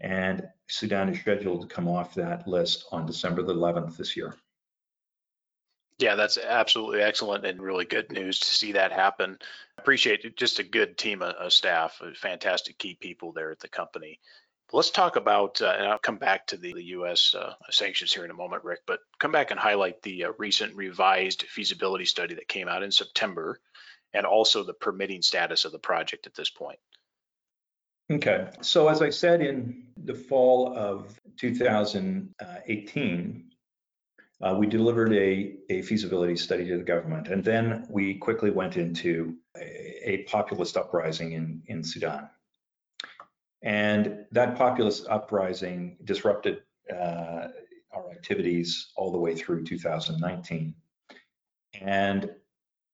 [0.00, 4.34] And Sudan is scheduled to come off that list on December the 11th this year.
[5.98, 9.38] Yeah, that's absolutely excellent and really good news to see that happen.
[9.78, 10.36] Appreciate it.
[10.36, 14.20] Just a good team of, staff, fantastic key people there at the company.
[14.72, 17.34] Let's talk about, uh, and I'll come back to the, the U.S.
[17.34, 20.74] Uh, sanctions here in a moment, Rick, but come back and highlight the uh, recent
[20.74, 23.60] revised feasibility study that came out in September
[24.12, 26.78] and also the permitting status of the project at this point.
[28.10, 33.45] Okay, so as I said in the fall of 2018,
[34.42, 38.76] uh, we delivered a, a feasibility study to the government, and then we quickly went
[38.76, 42.28] into a, a populist uprising in, in Sudan.
[43.62, 47.48] And that populist uprising disrupted uh,
[47.92, 50.74] our activities all the way through 2019.
[51.80, 52.30] And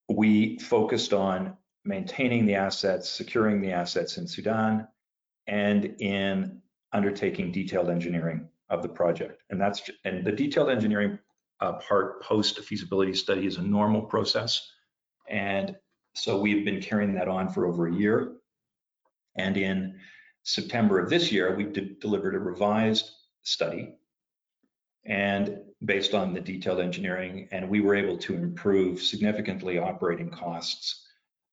[0.09, 4.87] we focused on maintaining the assets, securing the assets in Sudan,
[5.49, 6.61] and in
[6.93, 9.43] undertaking detailed engineering of the project.
[9.51, 11.19] And that's and the detailed engineering
[11.63, 14.69] uh, part post feasibility study is a normal process.
[15.29, 15.77] And
[16.15, 18.33] so we've been carrying that on for over a year.
[19.37, 20.01] And in
[20.43, 21.65] September of this year, we
[22.01, 23.09] delivered a revised
[23.45, 23.95] study
[25.05, 31.07] and based on the detailed engineering, and we were able to improve significantly operating costs,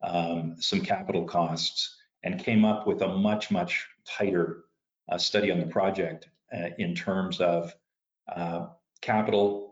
[0.04, 4.66] um, some capital costs, and came up with a much, much tighter
[5.12, 7.74] uh, study on the project uh, in terms of
[8.36, 8.68] uh,
[9.02, 9.69] capital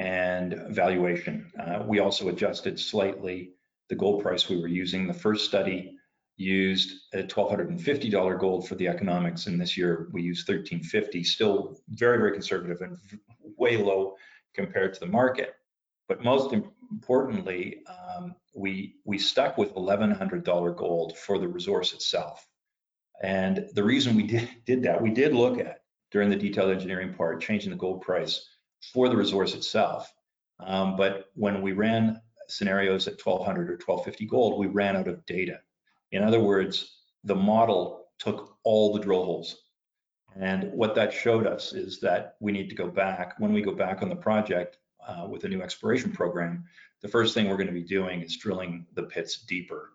[0.00, 1.52] and valuation.
[1.60, 3.52] Uh, we also adjusted slightly
[3.90, 5.06] the gold price we were using.
[5.06, 5.94] The first study
[6.38, 11.22] used a $1,250 gold for the economics, and this year we used 1,350.
[11.22, 12.96] still very, very conservative and
[13.58, 14.16] way low
[14.54, 15.52] compared to the market.
[16.08, 16.54] But most
[16.90, 22.46] importantly, um, we we stuck with $1,100 gold for the resource itself.
[23.22, 27.12] And the reason we did, did that, we did look at during the detailed engineering
[27.12, 28.49] part, changing the gold price
[28.80, 30.12] for the resource itself.
[30.58, 35.24] Um, but when we ran scenarios at 1200 or 1250 gold, we ran out of
[35.26, 35.60] data.
[36.12, 39.56] In other words, the model took all the drill holes.
[40.36, 43.34] And what that showed us is that we need to go back.
[43.38, 46.64] When we go back on the project uh, with a new exploration program,
[47.00, 49.90] the first thing we're going to be doing is drilling the pits deeper.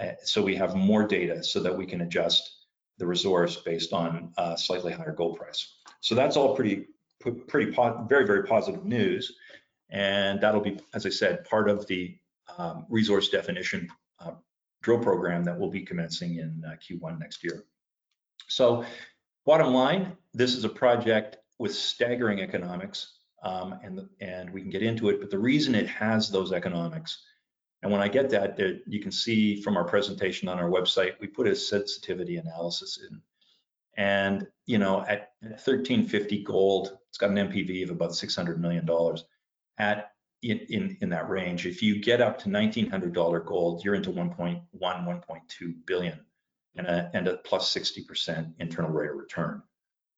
[0.00, 2.66] Uh, so we have more data so that we can adjust
[2.98, 5.76] the resource based on a slightly higher gold price.
[6.00, 6.86] So that's all pretty,
[7.20, 7.70] pretty,
[8.08, 9.36] very, very positive news.
[9.90, 12.16] And that'll be, as I said, part of the
[12.58, 14.32] um, resource definition uh,
[14.82, 17.64] drill program that will be commencing in uh, Q1 next year.
[18.48, 18.84] So
[19.46, 24.82] bottom line, this is a project with staggering economics um, and, and we can get
[24.82, 27.22] into it, but the reason it has those economics,
[27.82, 31.18] and when I get that, there, you can see from our presentation on our website,
[31.20, 33.20] we put a sensitivity analysis in.
[33.96, 38.88] And, you know, at 1350 gold, it's got an NPV of about $600 million
[39.78, 41.66] at in, in, in that range.
[41.66, 46.18] If you get up to $1,900 gold, you're into 1.1, 1.2 billion
[46.76, 49.62] and a, and a plus 60% internal rate of return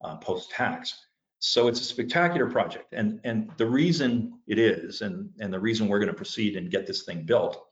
[0.03, 1.07] uh, post-tax.
[1.39, 2.93] So it's a spectacular project.
[2.93, 6.87] And, and the reason it is, and, and the reason we're gonna proceed and get
[6.87, 7.67] this thing built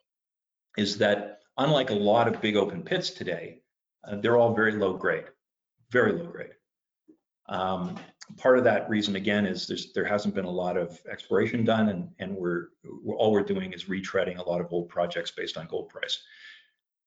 [0.77, 3.63] is that unlike a lot of big open pits today,
[4.05, 5.27] uh, they're all very low grade,
[5.91, 6.51] very low grade.
[7.49, 7.97] Um,
[8.37, 12.09] part of that reason again is there hasn't been a lot of exploration done and,
[12.19, 12.69] and we're,
[13.03, 16.23] we're, all we're doing is retreading a lot of old projects based on gold price.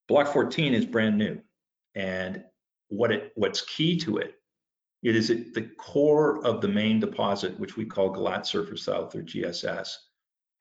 [0.08, 1.40] Block 14 is brand new
[1.96, 2.44] and
[2.90, 4.36] what it what's key to it
[5.02, 9.16] it is at the core of the main deposit which we call Galat Sufar South
[9.16, 9.96] or GSS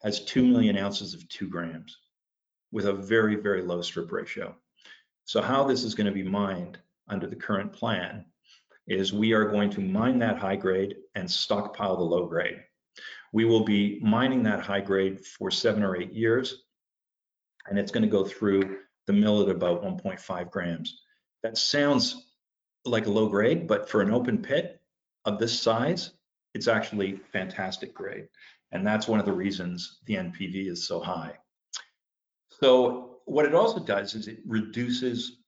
[0.03, 1.97] has 2 million ounces of 2 grams
[2.71, 4.55] with a very very low strip ratio.
[5.25, 8.25] So how this is going to be mined under the current plan
[8.87, 12.59] is we are going to mine that high grade and stockpile the low grade.
[13.33, 16.65] We will be mining that high grade for seven or eight years,
[17.67, 21.01] and it's going to go through the mill at about 1.5 grams.
[21.43, 22.27] That sounds
[22.85, 24.81] like a low grade, but for an open pit
[25.25, 26.13] of this size,
[26.55, 28.29] it's actually fantastic grade.
[28.73, 31.35] And that's one of the reasons the NPV is so high.
[32.61, 35.42] So what it also does is it reduces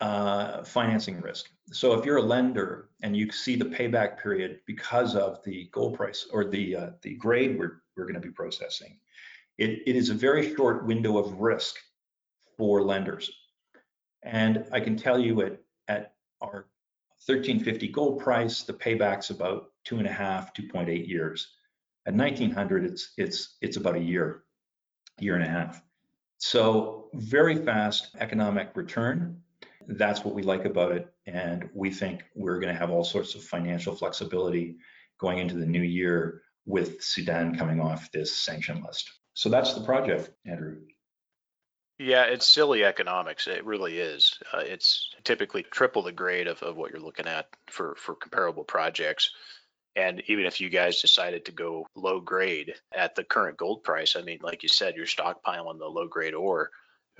[0.00, 1.50] uh, financing risk.
[1.72, 5.96] So if you're a lender and you see the payback period because of the gold
[5.96, 8.98] price or the uh, the grade we're we're going to be processing,
[9.58, 11.76] it, it is a very short window of risk
[12.56, 13.30] for lenders.
[14.22, 16.68] And I can tell you at at our
[17.26, 21.54] 1350 gold price, the payback's about two and a half, 2.8 years.
[22.06, 24.44] At 1900, it's it's it's about a year,
[25.18, 25.82] year and a half.
[26.38, 29.42] So very fast economic return
[29.88, 31.12] that's what we like about it.
[31.26, 34.76] And we think we're going to have all sorts of financial flexibility
[35.18, 39.10] going into the new year with Sudan coming off this sanction list.
[39.32, 40.76] So that's the project, Andrew.
[41.98, 43.48] Yeah, it's silly economics.
[43.48, 44.38] It really is.
[44.52, 48.64] Uh, it's typically triple the grade of, of what you're looking at for, for comparable
[48.64, 49.30] projects.
[49.96, 54.14] And even if you guys decided to go low grade at the current gold price,
[54.14, 56.70] I mean, like you said, you're stockpiling the low grade ore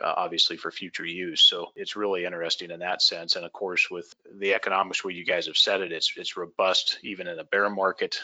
[0.03, 1.41] uh, obviously for future use.
[1.41, 3.37] So it's really interesting in that sense.
[3.37, 6.99] And of course, with the economics where you guys have said it, it's it's robust
[7.03, 8.21] even in a bear market.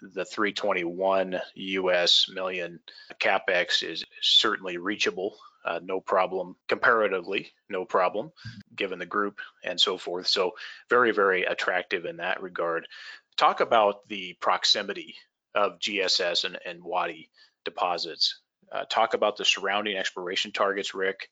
[0.00, 2.80] The 321 US million
[3.20, 5.36] capex is certainly reachable.
[5.64, 8.30] Uh, no problem comparatively, no problem
[8.74, 10.26] given the group and so forth.
[10.26, 10.52] So
[10.88, 12.86] very, very attractive in that regard.
[13.36, 15.16] Talk about the proximity
[15.54, 17.28] of GSS and, and Wadi
[17.64, 18.38] deposits
[18.72, 21.28] uh, talk about the surrounding exploration targets, Rick,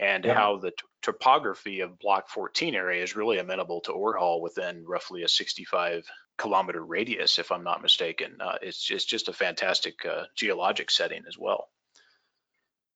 [0.00, 0.34] and yeah.
[0.34, 0.72] how the
[1.02, 6.04] topography of Block 14 area is really amenable to ore haul within roughly a 65
[6.38, 8.36] kilometer radius, if I'm not mistaken.
[8.40, 11.68] Uh, it's, it's just a fantastic uh, geologic setting as well.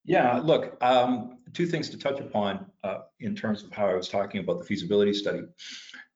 [0.05, 4.09] Yeah, look, um, two things to touch upon uh, in terms of how I was
[4.09, 5.43] talking about the feasibility study.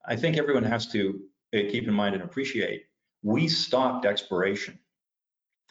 [0.06, 1.20] I think everyone has to
[1.54, 2.84] uh, keep in mind and appreciate
[3.22, 4.78] we stopped exploration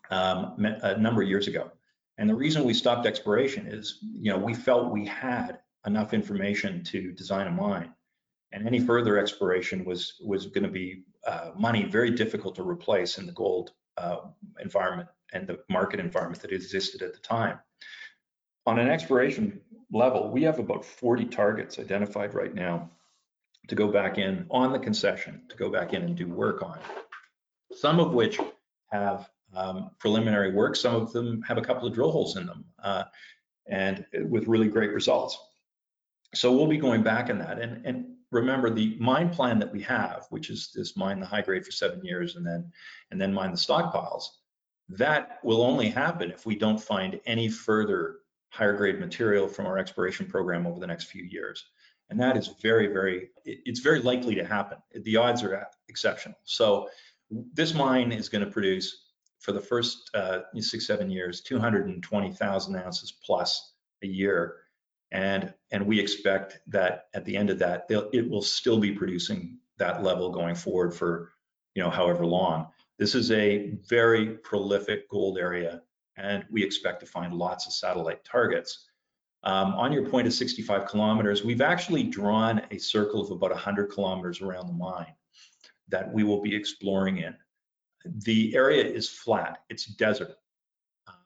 [0.09, 1.71] um, a number of years ago.
[2.17, 6.83] And the reason we stopped exploration is, you know, we felt we had enough information
[6.85, 7.93] to design a mine,
[8.51, 13.17] and any further exploration was was going to be uh, money very difficult to replace
[13.17, 14.17] in the gold uh,
[14.59, 17.59] environment and the market environment that existed at the time.
[18.65, 19.59] On an exploration
[19.91, 22.89] level, we have about 40 targets identified right now
[23.67, 26.79] to go back in on the concession to go back in and do work on,
[27.71, 28.39] some of which
[28.91, 30.75] have um, preliminary work.
[30.75, 33.03] Some of them have a couple of drill holes in them uh,
[33.67, 35.37] and with really great results.
[36.33, 37.59] So we'll be going back in that.
[37.59, 41.41] And, and remember the mine plan that we have, which is this mine the high
[41.41, 42.71] grade for seven years and then
[43.11, 44.23] and then mine the stockpiles,
[44.89, 48.17] that will only happen if we don't find any further
[48.49, 51.65] higher grade material from our exploration program over the next few years.
[52.09, 54.77] And that is very, very, it's very likely to happen.
[54.93, 56.37] The odds are exceptional.
[56.43, 56.87] So
[57.53, 59.04] this mine is going to produce
[59.45, 63.73] for the first uh, six, seven years, 220,000 ounces plus
[64.03, 64.55] a year.
[65.11, 69.59] And, and we expect that at the end of that, it will still be producing
[69.77, 71.31] that level going forward for,
[71.75, 72.69] you know, however long.
[72.97, 75.83] This is a very prolific gold area,
[76.17, 78.87] and we expect to find lots of satellite targets.
[79.43, 83.91] Um, on your point of 65 kilometers, we've actually drawn a circle of about 100
[83.91, 85.13] kilometers around the mine
[85.89, 87.35] that we will be exploring in.
[88.05, 90.35] The area is flat, it's desert.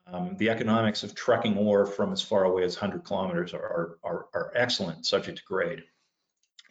[0.06, 4.26] Um, the economics of trucking ore from as far away as 100 kilometers are, are,
[4.34, 5.84] are excellent, subject to grade.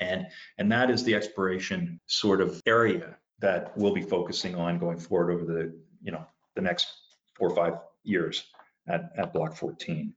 [0.01, 4.97] And, and that is the exploration sort of area that we'll be focusing on going
[4.97, 6.87] forward over the, you know, the next
[7.35, 8.43] four or five years
[8.87, 10.13] at, at Block 14.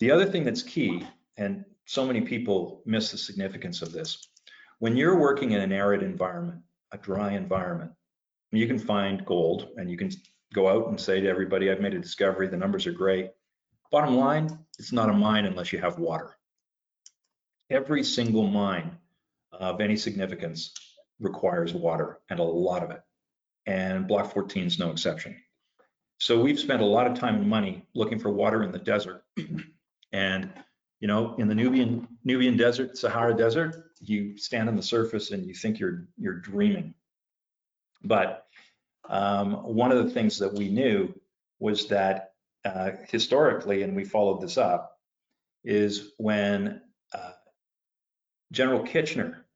[0.00, 1.06] The other thing that's key,
[1.36, 4.28] and so many people miss the significance of this,
[4.78, 6.60] when you're working in an arid environment,
[6.90, 7.92] a dry environment,
[8.52, 10.10] you can find gold and you can
[10.54, 13.30] go out and say to everybody, I've made a discovery, the numbers are great.
[13.90, 16.36] Bottom line, it's not a mine unless you have water.
[17.70, 18.98] Every single mine
[19.52, 20.72] of any significance
[21.20, 23.00] requires water and a lot of it.
[23.66, 25.36] And Block 14 is no exception.
[26.18, 29.24] So we've spent a lot of time and money looking for water in the desert.
[30.12, 30.50] and
[31.00, 35.44] you know, in the Nubian Nubian desert, Sahara desert, you stand on the surface and
[35.44, 36.94] you think you're you're dreaming.
[38.04, 38.46] But
[39.08, 41.14] um, one of the things that we knew
[41.58, 42.32] was that
[42.64, 44.98] uh, historically, and we followed this up,
[45.64, 46.80] is when
[47.14, 47.32] uh,
[48.52, 49.46] General Kitchener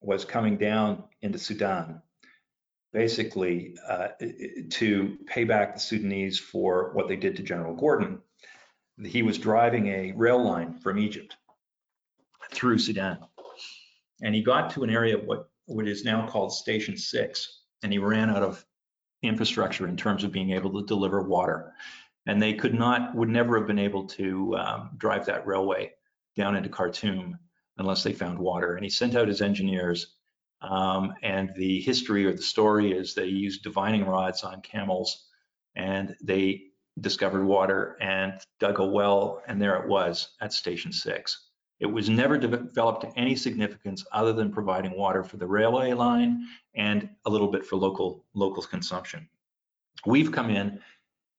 [0.00, 2.00] was coming down into Sudan,
[2.92, 4.08] basically uh,
[4.70, 8.20] to pay back the Sudanese for what they did to General Gordon.
[9.02, 11.36] He was driving a rail line from Egypt
[12.52, 13.18] through Sudan.
[14.22, 17.98] And he got to an area, what, what is now called Station 6, and he
[17.98, 18.64] ran out of
[19.22, 21.72] infrastructure in terms of being able to deliver water.
[22.26, 25.92] And they could not, would never have been able to um, drive that railway
[26.36, 27.38] down into Khartoum
[27.78, 28.74] unless they found water.
[28.74, 30.14] And he sent out his engineers.
[30.62, 35.26] Um, and the history or the story is they used divining rods on camels
[35.74, 36.64] and they
[37.00, 41.49] discovered water and dug a well, and there it was at Station 6.
[41.80, 46.46] It was never developed to any significance other than providing water for the railway line
[46.74, 49.28] and a little bit for local local consumption.
[50.06, 50.80] We've come in,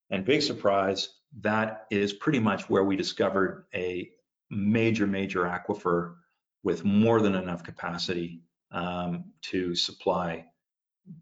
[0.09, 1.09] and big surprise,
[1.41, 4.09] that is pretty much where we discovered a
[4.49, 6.15] major, major aquifer
[6.63, 10.45] with more than enough capacity um, to supply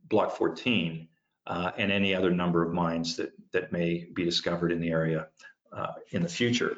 [0.07, 1.07] Block 14
[1.47, 5.27] uh, and any other number of mines that, that may be discovered in the area
[5.71, 6.77] uh, in the future.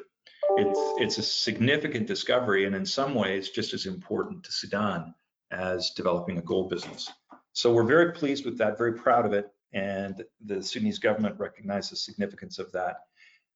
[0.56, 5.14] It's, it's a significant discovery and in some ways just as important to Sudan
[5.50, 7.10] as developing a gold business.
[7.54, 11.90] So we're very pleased with that, very proud of it, and the Sudanese government recognizes
[11.90, 12.96] the significance of that.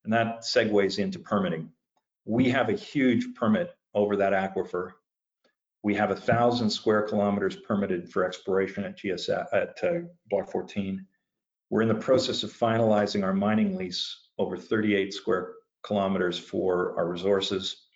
[0.05, 1.71] And that segues into permitting.
[2.25, 4.93] We have a huge permit over that aquifer.
[5.83, 11.07] We have a thousand square kilometers permitted for exploration at GSF at uh, Block 14.
[11.71, 15.55] We're in the process of finalizing our mining lease over 38 square
[15.87, 17.87] kilometers for our resources.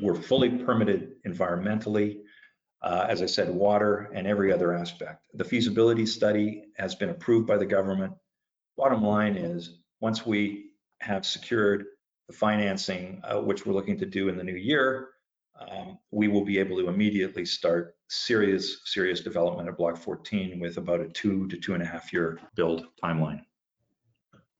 [0.00, 2.20] We're fully permitted environmentally,
[2.82, 5.26] uh, as I said, water and every other aspect.
[5.34, 8.14] The feasibility study has been approved by the government.
[8.76, 11.84] Bottom line is, once we have secured
[12.28, 15.10] the financing, uh, which we're looking to do in the new year,
[15.60, 20.78] um, we will be able to immediately start serious, serious development of Block 14 with
[20.78, 23.42] about a two to two and a half year build timeline.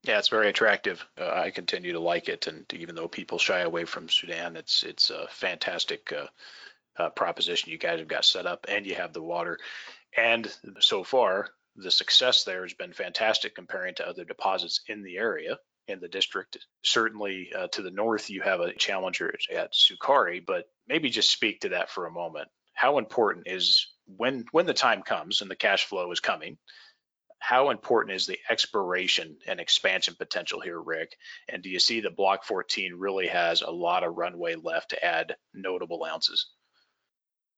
[0.05, 1.05] Yeah, it's very attractive.
[1.19, 4.83] Uh, I continue to like it, and even though people shy away from Sudan, it's
[4.83, 6.27] it's a fantastic uh,
[7.01, 9.59] uh, proposition you guys have got set up, and you have the water.
[10.17, 15.19] And so far, the success there has been fantastic comparing to other deposits in the
[15.19, 16.59] area in the district.
[16.83, 21.61] Certainly uh, to the north, you have a challenger at Sukari, but maybe just speak
[21.61, 22.49] to that for a moment.
[22.75, 26.59] How important is when when the time comes and the cash flow is coming?
[27.43, 31.17] How important is the exploration and expansion potential here, Rick?
[31.49, 35.05] And do you see that Block 14 really has a lot of runway left to
[35.05, 36.53] add notable ounces?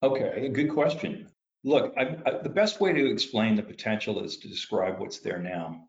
[0.03, 1.29] Okay, good question.
[1.65, 5.39] Look, I, I, the best way to explain the potential is to describe what's there
[5.39, 5.83] now.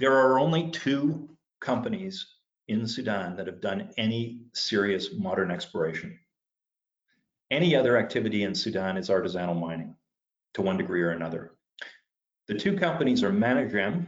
[0.00, 1.28] There are only two
[1.60, 2.26] companies
[2.66, 6.18] in Sudan that have done any serious modern exploration.
[7.48, 9.94] Any other activity in Sudan is artisanal mining
[10.54, 11.53] to one degree or another.
[12.46, 14.06] The two companies are Managem,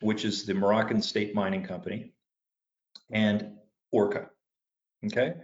[0.00, 2.12] which is the Moroccan state mining company,
[3.10, 3.56] and
[3.90, 4.30] Orca.
[5.06, 5.34] Okay.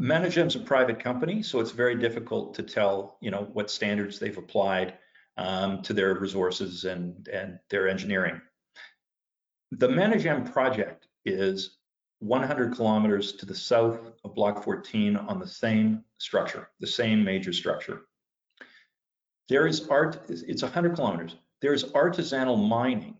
[0.00, 4.38] Managem's a private company, so it's very difficult to tell, you know, what standards they've
[4.38, 4.94] applied
[5.36, 8.40] um, to their resources and, and their engineering.
[9.72, 11.78] The Managem project is
[12.20, 17.52] 100 kilometers to the south of Block 14 on the same structure, the same major
[17.52, 18.02] structure.
[19.48, 21.34] There is art, it's 100 kilometers.
[21.60, 23.16] There's artisanal mining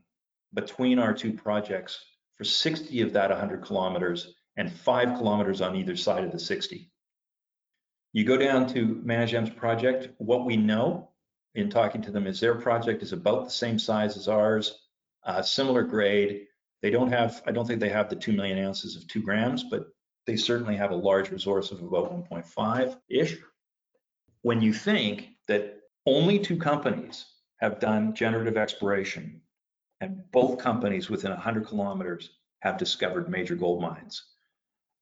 [0.53, 1.99] between our two projects
[2.37, 6.91] for 60 of that 100 kilometers and five kilometers on either side of the 60.
[8.13, 11.11] You go down to Managem's project, what we know
[11.55, 14.79] in talking to them is their project is about the same size as ours,
[15.25, 16.47] uh, similar grade.
[16.83, 19.65] They don't have, I don't think they have the 2 million ounces of two grams,
[19.65, 19.87] but
[20.27, 23.37] they certainly have a large resource of about 1.5-ish.
[24.43, 25.78] When you think that
[26.09, 27.27] only two companies
[27.61, 29.43] have done generative exploration
[30.01, 32.31] and both companies within 100 kilometers
[32.61, 34.23] have discovered major gold mines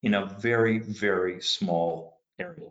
[0.03, 2.71] in a very, very small area.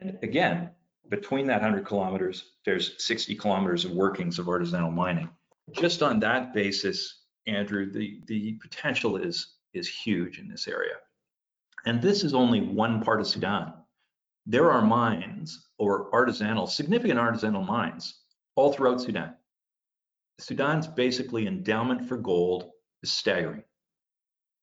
[0.00, 0.70] And again,
[1.08, 5.30] between that 100 kilometers, there's 60 kilometers of workings of artisanal mining.
[5.72, 10.94] Just on that basis, Andrew, the, the potential is, is huge in this area.
[11.86, 13.72] And this is only one part of Sudan.
[14.46, 18.20] There are mines or artisanal, significant artisanal mines
[18.56, 19.34] all throughout Sudan.
[20.38, 22.70] Sudan's basically endowment for gold
[23.02, 23.64] is staggering.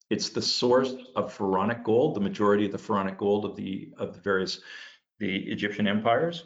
[0.09, 4.13] It's the source of pharaonic gold, the majority of the pharaonic gold of the of
[4.13, 4.61] the various
[5.19, 6.45] the Egyptian empires,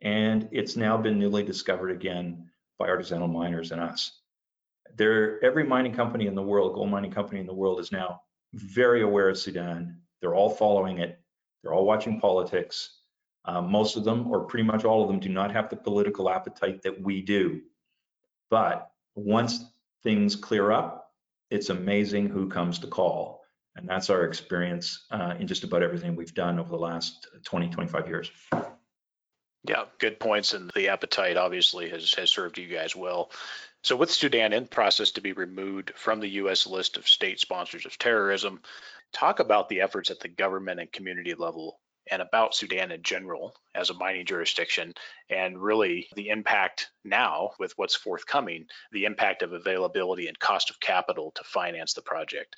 [0.00, 4.20] and it's now been newly discovered again by artisanal miners and us.
[4.96, 8.22] There, every mining company in the world, gold mining company in the world, is now
[8.54, 10.00] very aware of Sudan.
[10.20, 11.20] They're all following it.
[11.62, 12.90] They're all watching politics.
[13.44, 16.28] Um, most of them, or pretty much all of them, do not have the political
[16.28, 17.62] appetite that we do.
[18.50, 19.64] But once
[20.02, 21.12] things clear up,
[21.50, 23.44] it's amazing who comes to call.
[23.76, 27.68] And that's our experience uh, in just about everything we've done over the last 20,
[27.68, 28.30] 25 years.
[29.68, 30.54] Yeah, good points.
[30.54, 33.30] And the appetite obviously has, has served you guys well.
[33.82, 36.66] So, with Sudan in process to be removed from the U.S.
[36.66, 38.60] list of state sponsors of terrorism,
[39.16, 43.54] talk about the efforts at the government and community level and about Sudan in general
[43.74, 44.92] as a mining jurisdiction,
[45.28, 50.78] and really the impact now with what's forthcoming, the impact of availability and cost of
[50.78, 52.54] capital to finance the project.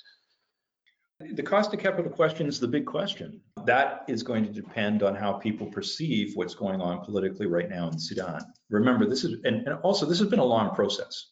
[1.19, 3.41] The cost of capital question is the big question.
[3.65, 7.89] That is going to depend on how people perceive what's going on politically right now
[7.89, 8.41] in Sudan.
[8.69, 11.31] Remember, this is, and, and also this has been a long process.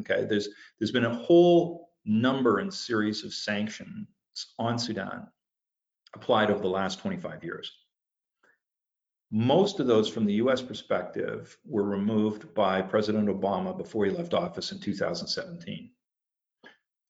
[0.00, 0.48] Okay, there's
[0.78, 4.06] there's been a whole number and series of sanctions
[4.58, 5.26] on Sudan
[6.14, 7.70] applied over the last 25 years.
[9.30, 14.34] Most of those from the US perspective were removed by President Obama before he left
[14.34, 15.90] office in 2017.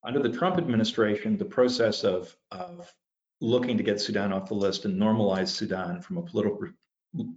[0.03, 2.91] Under the Trump administration, the process of, of
[3.41, 6.57] looking to get Sudan off the list and normalize Sudan from a political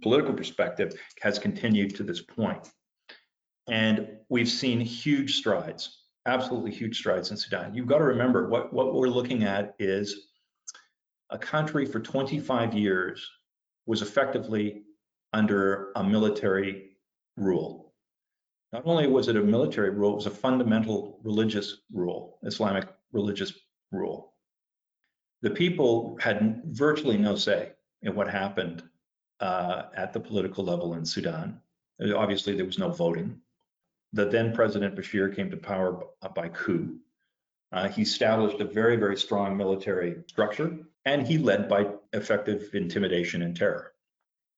[0.01, 2.69] political perspective has continued to this point.
[3.69, 7.73] And we've seen huge strides, absolutely huge strides in Sudan.
[7.73, 10.27] You've got to remember what, what we're looking at is
[11.29, 13.27] a country for 25 years
[13.85, 14.83] was effectively
[15.33, 16.97] under a military
[17.37, 17.93] rule.
[18.73, 23.53] Not only was it a military rule, it was a fundamental religious rule, Islamic religious
[23.91, 24.33] rule.
[25.41, 28.83] The people had virtually no say in what happened
[29.39, 31.59] uh, at the political level in Sudan.
[32.15, 33.39] Obviously, there was no voting.
[34.13, 36.03] The then President Bashir came to power
[36.35, 36.97] by coup.
[37.71, 43.41] Uh, he established a very, very strong military structure, and he led by effective intimidation
[43.41, 43.93] and terror.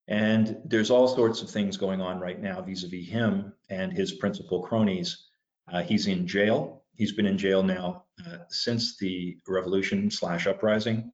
[0.08, 4.62] And there's all sorts of things going on right now vis-a-vis him and his principal
[4.62, 5.30] cronies.
[5.72, 6.84] Uh, he's in jail.
[6.96, 11.12] He's been in jail now uh, since the revolution slash uprising.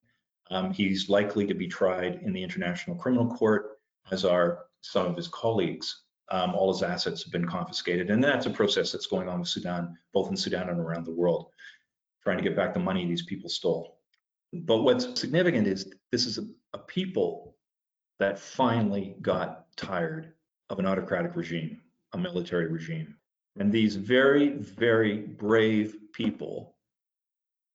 [0.50, 3.80] Um, he's likely to be tried in the International Criminal Court,
[4.12, 6.04] as are some of his colleagues.
[6.32, 9.50] Um, all his assets have been confiscated, and that's a process that's going on with
[9.50, 11.48] Sudan, both in Sudan and around the world,
[12.24, 13.98] trying to get back the money these people stole.
[14.54, 17.56] But what's significant is this is a, a people
[18.20, 20.34] that finally got tired
[20.70, 21.82] of an autocratic regime,
[22.14, 23.16] a military regime.
[23.58, 26.76] And these very, very brave people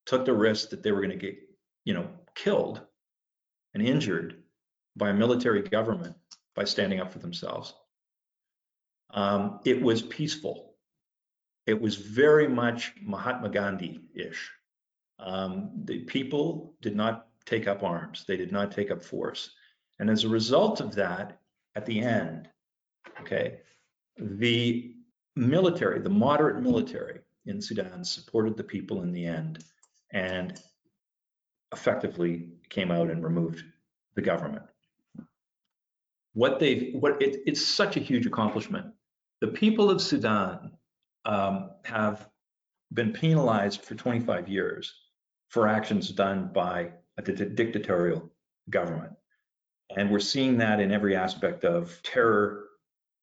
[0.06, 1.36] took the risk that they were going to get,
[1.84, 2.82] you know, killed
[3.74, 4.42] and injured
[4.96, 6.14] by a military government
[6.54, 7.74] by standing up for themselves.
[9.14, 10.74] Um, it was peaceful.
[11.66, 14.50] it was very much Mahatma Gandhi-ish.
[15.18, 18.24] Um, the people did not take up arms.
[18.26, 19.50] They did not take up force.
[19.98, 21.38] And as a result of that,
[21.74, 22.48] at the end,
[23.20, 23.60] okay,
[24.18, 24.94] the
[25.36, 29.64] military, the moderate military in Sudan supported the people in the end
[30.12, 30.60] and
[31.72, 33.64] effectively came out and removed
[34.14, 34.64] the government.
[36.34, 38.86] What they've, what it, it's such a huge accomplishment.
[39.40, 40.72] The people of Sudan
[41.24, 42.28] um, have
[42.92, 44.94] been penalized for 25 years
[45.48, 48.30] for actions done by a dictatorial
[48.70, 49.12] government.
[49.96, 52.64] And we're seeing that in every aspect of terror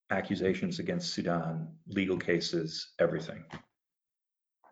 [0.09, 3.43] accusations against Sudan, legal cases, everything.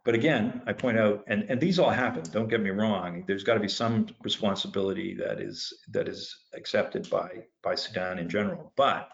[0.05, 3.43] But again, I point out, and, and these all happen, don't get me wrong, there's
[3.43, 7.29] got to be some responsibility that is that is accepted by,
[7.61, 8.71] by Sudan in general.
[8.75, 9.09] But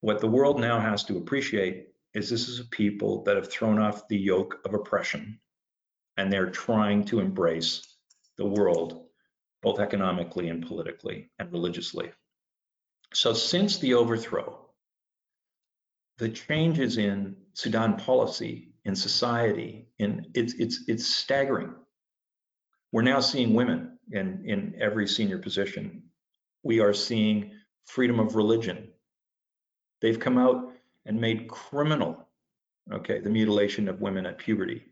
[0.00, 3.78] what the world now has to appreciate is this is a people that have thrown
[3.78, 5.38] off the yoke of oppression
[6.16, 7.96] and they're trying to embrace
[8.38, 9.06] the world,
[9.62, 12.10] both economically and politically and religiously.
[13.12, 14.66] So since the overthrow,
[16.18, 21.74] the changes in Sudan policy, in society, in it's it's it's staggering.
[22.92, 26.04] We're now seeing women in, in every senior position.
[26.62, 27.52] We are seeing
[27.86, 28.88] freedom of religion.
[30.00, 30.72] They've come out
[31.04, 32.26] and made criminal,
[32.92, 34.84] okay, the mutilation of women at puberty.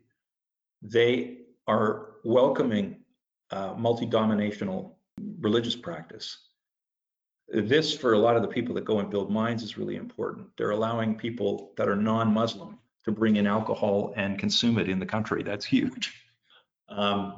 [0.82, 2.96] They are welcoming
[3.50, 4.98] uh, multi-dominational
[5.40, 6.38] religious practice.
[7.48, 10.48] This, for a lot of the people that go and build mines, is really important.
[10.56, 15.06] They're allowing people that are non-Muslim to bring in alcohol and consume it in the
[15.06, 15.42] country.
[15.42, 16.24] That's huge.
[16.88, 17.36] Um,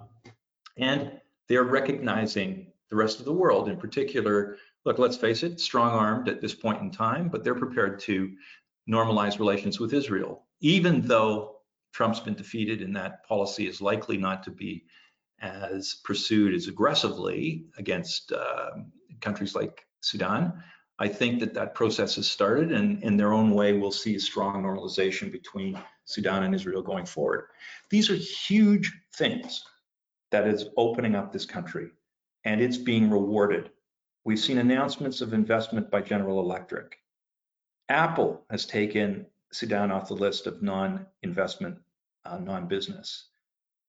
[0.76, 4.58] and they're recognizing the rest of the world, in particular.
[4.86, 8.32] Look, let's face it, strong-armed at this point in time, but they're prepared to
[8.88, 11.56] normalize relations with Israel, even though
[11.92, 14.84] Trump's been defeated and that policy is likely not to be
[15.40, 18.70] as pursued as aggressively against uh,
[19.20, 20.62] countries like Sudan.
[21.00, 24.20] I think that that process has started and in their own way we'll see a
[24.20, 27.46] strong normalization between Sudan and Israel going forward.
[27.90, 29.64] These are huge things
[30.30, 31.90] that is opening up this country
[32.44, 33.70] and it's being rewarded.
[34.26, 36.98] We've seen announcements of investment by General Electric.
[37.88, 41.78] Apple has taken Sudan off the list of non-investment,
[42.24, 43.28] uh, non-business.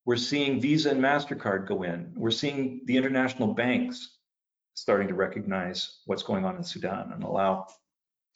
[0.06, 2.14] We're seeing Visa and MasterCard go in.
[2.16, 4.20] We're seeing the international banks
[4.76, 7.66] starting to recognize what's going on in Sudan and allow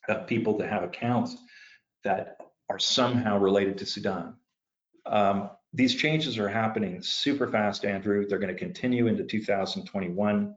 [0.09, 1.37] uh, people to have accounts
[2.03, 2.37] that
[2.71, 4.33] are somehow related to Sudan.
[5.05, 8.25] Um, these changes are happening super fast, Andrew.
[8.25, 10.55] They're going to continue into 2021.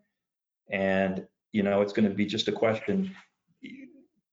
[0.70, 3.14] And, you know, it's going to be just a question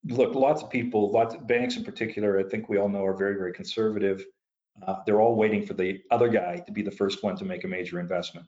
[0.04, 3.16] look, lots of people, lots of banks in particular, I think we all know are
[3.16, 4.24] very, very conservative.
[4.86, 7.64] Uh, they're all waiting for the other guy to be the first one to make
[7.64, 8.46] a major investment.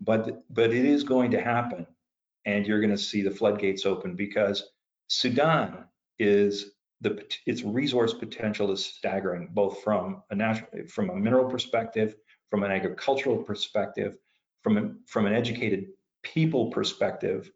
[0.00, 1.86] But but it is going to happen,
[2.44, 4.70] and you're going to see the floodgates open because
[5.08, 5.84] Sudan
[6.18, 6.72] is
[7.02, 12.16] the its resource potential is staggering, both from a national, from a mineral perspective,
[12.50, 14.16] from an agricultural perspective,
[14.62, 15.88] from from an educated
[16.22, 17.50] people perspective,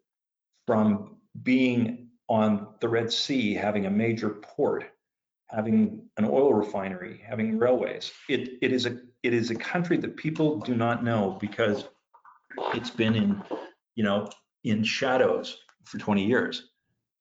[0.67, 4.85] from being on the Red Sea, having a major port,
[5.49, 8.11] having an oil refinery, having railways.
[8.29, 11.85] It, it is a it is a country that people do not know because
[12.73, 13.41] it's been in,
[13.95, 14.29] you know,
[14.63, 16.69] in shadows for 20 years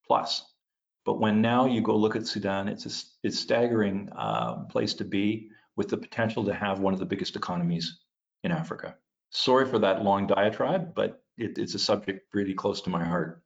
[0.07, 0.45] plus.
[1.05, 5.05] But when now you go look at Sudan, it's a it's staggering uh, place to
[5.05, 8.01] be with the potential to have one of the biggest economies
[8.45, 8.97] in Africa.
[9.31, 13.43] Sorry for that long diatribe, but it, it's a subject really close to my heart.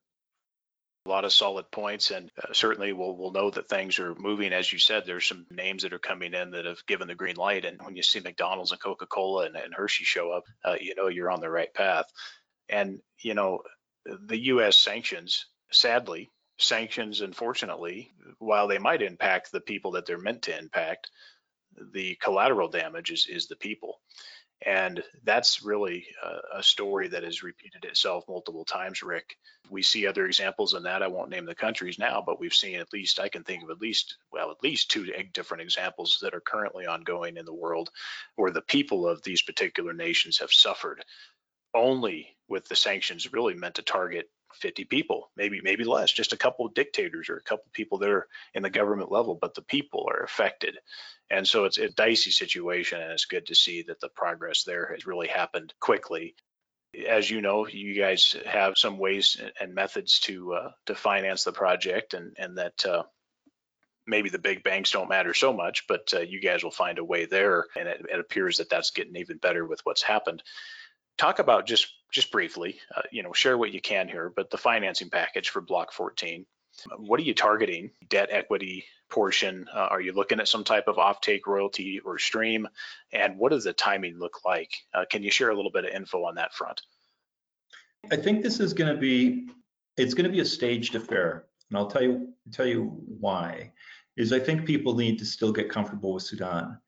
[1.07, 4.53] A lot of solid points and uh, certainly we'll, we'll know that things are moving.
[4.55, 7.37] As you said there's some names that are coming in that have given the green
[7.37, 10.95] light and when you see mcdonald's and coca-cola and, and hershey show up uh, you
[10.95, 12.07] know you're on the right path.
[12.71, 13.61] And you know
[14.07, 20.43] the us sanctions sadly sanctions unfortunately while they might impact the people that they're meant
[20.43, 21.11] to impact
[21.93, 24.01] the collateral damage is, is the people
[24.65, 29.37] and that's really a, a, story that has repeated itself multiple times, Rick.
[29.69, 31.03] We see other examples in that.
[31.03, 33.71] I won't name the countries now, but we've seen at least, I can think of
[33.71, 37.91] at least, well, at least two different examples that are currently ongoing in the world
[38.37, 41.05] where the people of these particular nations have suffered
[41.75, 46.39] only with the sanctions really meant to target 50 people, maybe maybe less, just a
[46.39, 49.55] couple of dictators or a couple of people that are in the government level, but
[49.55, 50.79] the people are affected.
[51.31, 54.91] And so it's a dicey situation, and it's good to see that the progress there
[54.93, 56.35] has really happened quickly.
[57.09, 61.53] As you know, you guys have some ways and methods to uh, to finance the
[61.53, 63.03] project, and and that uh,
[64.07, 67.05] maybe the big banks don't matter so much, but uh, you guys will find a
[67.05, 67.67] way there.
[67.77, 70.43] And it, it, appears that that's getting even better with what's happened.
[71.17, 74.59] Talk about just just briefly, uh, you know, share what you can here, but the
[74.59, 76.47] financing package for Block 14.
[76.97, 77.91] What are you targeting?
[78.09, 79.67] Debt equity portion?
[79.73, 82.69] Uh, are you looking at some type of offtake royalty or stream?
[83.13, 84.77] And what does the timing look like?
[84.93, 86.81] Uh, can you share a little bit of info on that front?
[88.11, 89.49] I think this is going to be
[89.97, 93.73] it's going to be a staged affair, and I'll tell you tell you why.
[94.17, 96.79] Is I think people need to still get comfortable with Sudan.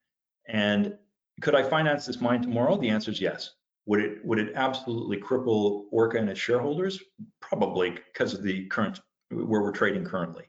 [0.47, 0.97] And
[1.41, 2.77] could I finance this mine tomorrow?
[2.77, 3.53] The answer is yes.
[3.87, 7.01] Would it would it absolutely cripple Orca and its shareholders?
[7.41, 10.45] Probably because of the current where we're trading currently.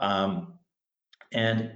[0.00, 0.54] Um,
[1.32, 1.72] and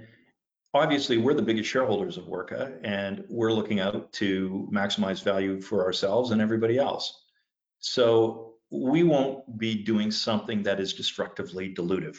[0.73, 5.83] obviously, we're the biggest shareholders of Orca, and we're looking out to maximize value for
[5.83, 7.25] ourselves and everybody else.
[7.79, 12.17] So we won't be doing something that is destructively dilutive.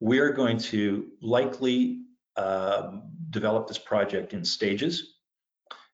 [0.00, 2.04] We're going to likely
[2.36, 2.92] uh,
[3.30, 5.13] develop this project in stages,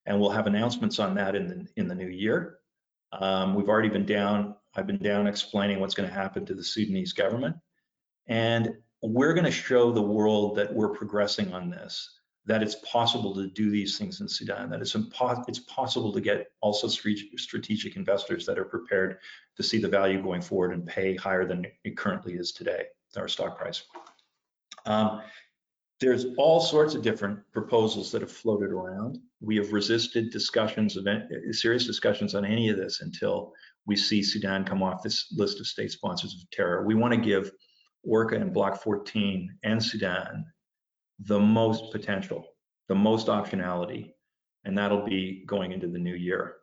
[0.07, 2.59] and we'll have announcements on that in the in the new year.
[3.13, 4.55] Um, we've already been down.
[4.75, 7.57] I've been down explaining what's going to happen to the Sudanese government,
[8.27, 13.35] and we're going to show the world that we're progressing on this that it's possible
[13.35, 17.97] to do these things in Sudan, that it's, impo- it's possible to get also strategic
[17.97, 19.19] investors that are prepared
[19.57, 22.85] to see the value going forward and pay higher than it currently is today,
[23.17, 23.85] our stock price.
[24.87, 25.21] Um,
[26.01, 29.19] there's all sorts of different proposals that have floated around.
[29.43, 31.07] We have resisted discussions, of
[31.53, 33.53] serious discussions on any of this until
[33.87, 36.87] we see Sudan come off this list of state sponsors of terror.
[36.87, 37.53] We want to give
[38.03, 40.47] Orca and Block 14 and Sudan
[41.19, 42.47] the most potential,
[42.89, 44.13] the most optionality,
[44.65, 46.57] and that'll be going into the new year.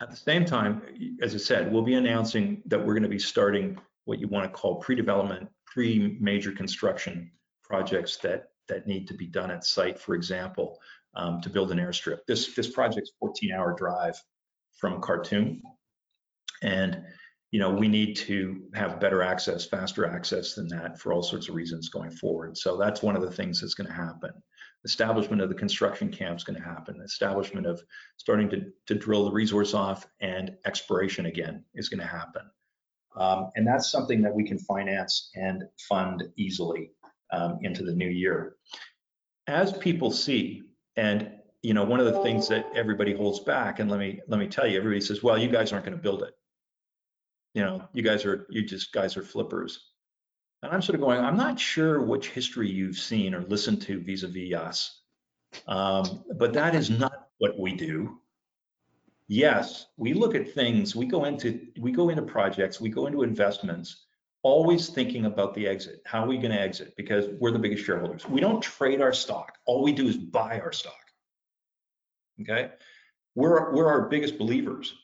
[0.00, 0.82] At the same time,
[1.22, 4.44] as I said, we'll be announcing that we're going to be starting what you want
[4.44, 7.30] to call pre-development, pre-major construction
[7.68, 9.98] projects that that need to be done at site.
[9.98, 10.78] For example,
[11.14, 12.20] um, to build an airstrip.
[12.26, 14.20] This this project's 14-hour drive
[14.78, 15.62] from Khartoum,
[16.62, 17.02] and
[17.50, 21.48] you know, we need to have better access, faster access than that for all sorts
[21.48, 22.58] of reasons going forward.
[22.58, 24.30] So that's one of the things that's going to happen.
[24.84, 27.00] Establishment of the construction camp is going to happen.
[27.02, 27.80] Establishment of
[28.18, 32.42] starting to, to drill the resource off and exploration again is going to happen.
[33.16, 36.92] Um, and that's something that we can finance and fund easily
[37.32, 38.56] um, into the new year.
[39.46, 40.62] As people see,
[40.96, 41.30] and
[41.62, 44.46] you know, one of the things that everybody holds back, and let me let me
[44.46, 46.34] tell you, everybody says, "Well, you guys aren't going to build it."
[47.54, 49.90] you know, you guys are, you just guys are flippers.
[50.62, 54.00] And I'm sort of going, I'm not sure which history you've seen or listened to
[54.00, 55.02] vis-a-vis us,
[55.66, 58.20] um, but that is not what we do.
[59.28, 63.22] Yes, we look at things, we go into, we go into projects, we go into
[63.22, 64.06] investments,
[64.48, 66.00] always thinking about the exit.
[66.06, 66.94] How are we going to exit?
[66.96, 68.26] Because we're the biggest shareholders.
[68.26, 69.58] We don't trade our stock.
[69.66, 70.94] All we do is buy our stock.
[72.40, 72.70] Okay,
[73.34, 74.94] we're we're our biggest believers.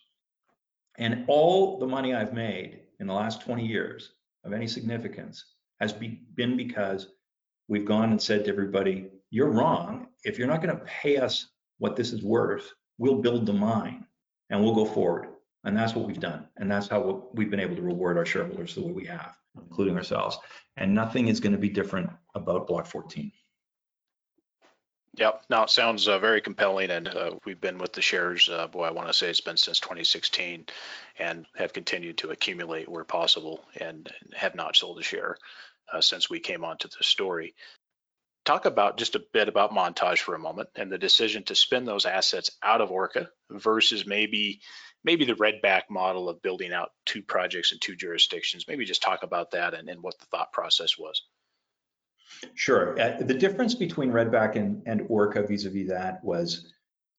[0.97, 4.13] And all the money I've made in the last 20 years
[4.45, 5.45] of any significance
[5.81, 7.09] has be, been because
[7.69, 10.07] we've gone and said to everybody, you're wrong.
[10.23, 14.07] If you're not going to pay us what this is worth, we'll build the mine
[14.51, 15.34] and we'll go forward.
[15.65, 16.47] And that's what we've done.
[16.57, 19.97] And that's how we've been able to reward our shareholders the way we have, including
[19.97, 20.39] ourselves.
[20.77, 23.33] And nothing is going to be different about Block 14.
[25.17, 25.45] Yep.
[25.49, 28.49] Now it sounds uh, very compelling, and uh, we've been with the shares.
[28.49, 30.67] Uh, boy, I want to say it's been since 2016,
[31.19, 35.37] and have continued to accumulate where possible, and have not sold a share
[35.93, 37.55] uh, since we came onto the story.
[38.45, 41.85] Talk about just a bit about Montage for a moment, and the decision to spin
[41.85, 44.61] those assets out of Orca versus maybe
[45.05, 48.67] maybe the Redback model of building out two projects in two jurisdictions.
[48.67, 51.23] Maybe just talk about that and, and what the thought process was.
[52.55, 52.99] Sure.
[53.01, 56.73] Uh, the difference between Redback and, and Orca vis-a-vis that was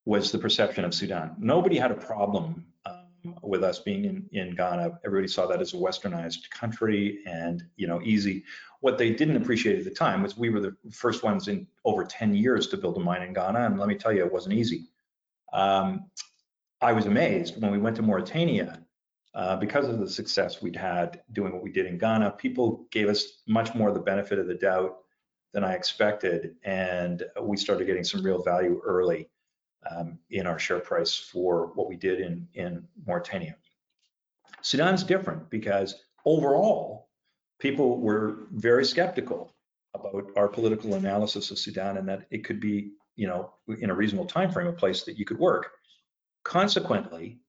[0.06, 1.36] was the perception of Sudan.
[1.40, 5.00] Nobody had a problem um, with us being in, in Ghana.
[5.04, 8.44] Everybody saw that as a westernized country and you know easy.
[8.82, 12.04] What they didn't appreciate at the time was we were the first ones in over
[12.04, 14.54] 10 years to build a mine in Ghana, and let me tell you, it wasn't
[14.54, 14.86] easy.
[15.54, 16.12] Um,
[16.86, 18.80] I was amazed when we went to Mauritania
[19.34, 22.36] uh, because of the success we'd had doing what we did in Ghana.
[22.38, 24.98] People gave us much more of the benefit of the doubt
[25.52, 26.54] than I expected.
[26.64, 29.32] And we started getting some real value early
[29.90, 33.56] um, in our share price for what we did in, in Mauritania.
[34.62, 37.10] Sudan's different because overall,
[37.58, 39.56] people were very skeptical
[39.96, 43.96] about our political analysis of Sudan and that it could be, you know, in a
[43.96, 45.72] reasonable time frame, a place that you could work.
[46.46, 47.40] Consequently,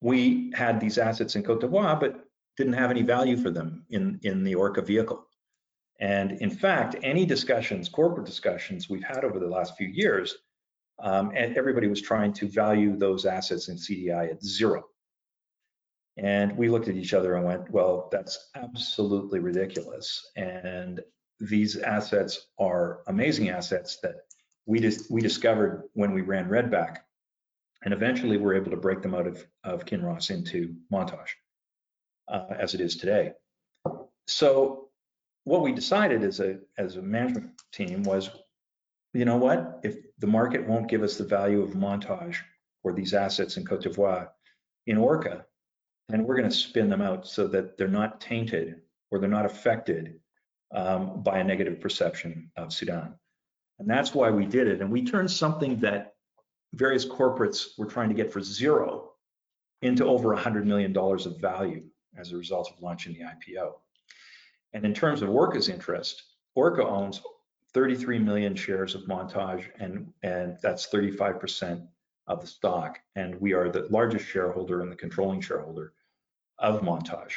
[0.00, 2.24] we had these assets in Cote d'Ivoire, but
[2.56, 5.26] didn't have any value for them in, in the Orca vehicle.
[6.00, 10.38] And in fact, any discussions, corporate discussions we've had over the last few years,
[11.02, 14.84] um, and everybody was trying to value those assets in CDI at zero.
[16.16, 20.30] And we looked at each other and went, well, that's absolutely ridiculous.
[20.36, 21.00] And
[21.40, 24.16] these assets are amazing assets that
[24.66, 26.98] we we discovered when we ran Redback.
[27.84, 31.30] And eventually we're able to break them out of, of Kinross into Montage
[32.28, 33.32] uh, as it is today.
[34.26, 34.88] So
[35.44, 38.30] what we decided as a as a management team was,
[39.14, 42.36] you know what, if the market won't give us the value of Montage
[42.84, 44.28] or these assets in Cote d'Ivoire
[44.86, 45.44] in Orca,
[46.10, 49.46] and we're going to spin them out so that they're not tainted or they're not
[49.46, 50.20] affected
[50.72, 53.14] um, by a negative perception of Sudan.
[53.78, 54.80] And that's why we did it.
[54.80, 56.14] And we turned something that
[56.74, 59.12] various corporates were trying to get for zero
[59.82, 61.82] into over $100 million of value
[62.16, 63.72] as a result of launching the IPO.
[64.72, 66.22] And in terms of Orca's interest,
[66.54, 67.22] Orca owns
[67.72, 71.86] 33 million shares of Montage, and, and that's 35%
[72.26, 72.98] of the stock.
[73.16, 75.92] And we are the largest shareholder and the controlling shareholder
[76.58, 77.32] of Montage.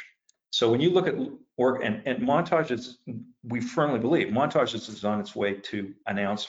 [0.50, 1.14] So when you look at
[1.56, 2.98] work and, and Montage is,
[3.42, 6.48] we firmly believe Montage is on its way to announce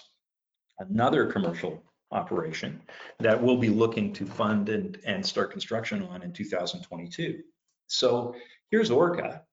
[0.80, 1.82] another commercial
[2.12, 2.82] operation
[3.20, 7.42] that we'll be looking to fund and, and start construction on in 2022.
[7.88, 8.36] So
[8.72, 9.44] here's Orca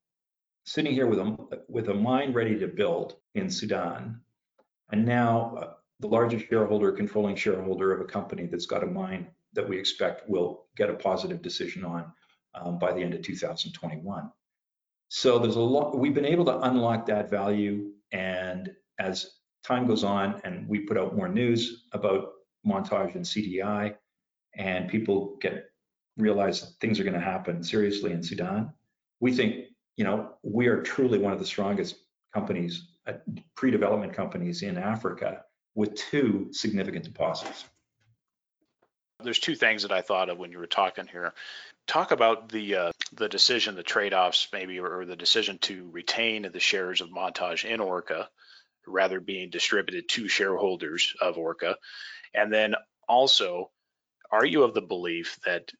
[0.65, 1.37] sitting here with a,
[1.69, 4.21] with a mine ready to build in Sudan,
[4.91, 9.29] and now uh, the largest shareholder, controlling shareholder of a company that's got a mine
[9.55, 12.13] that we expect will get a positive decision on
[12.55, 14.31] um, by the end of 2021.
[15.09, 17.91] So there's a lot, we've been able to unlock that value.
[18.13, 19.31] And as
[19.63, 22.31] time goes on and we put out more news about
[22.67, 23.95] montage and CDI
[24.55, 25.73] and people get
[26.17, 28.73] realize things are going to happen seriously in Sudan,
[29.21, 31.97] we think, you know, we are truly one of the strongest
[32.35, 33.15] companies, uh,
[33.55, 35.43] pre-development companies in Africa
[35.75, 37.65] with two significant deposits.
[39.23, 41.33] There's two things that I thought of when you were talking here.
[41.87, 46.61] Talk about the uh, the decision, the trade-offs, maybe, or the decision to retain the
[46.61, 48.29] shares of Montage in Orca,
[48.87, 51.77] rather being distributed to shareholders of Orca,
[52.35, 52.75] and then
[53.09, 53.71] also,
[54.31, 55.73] are you of the belief that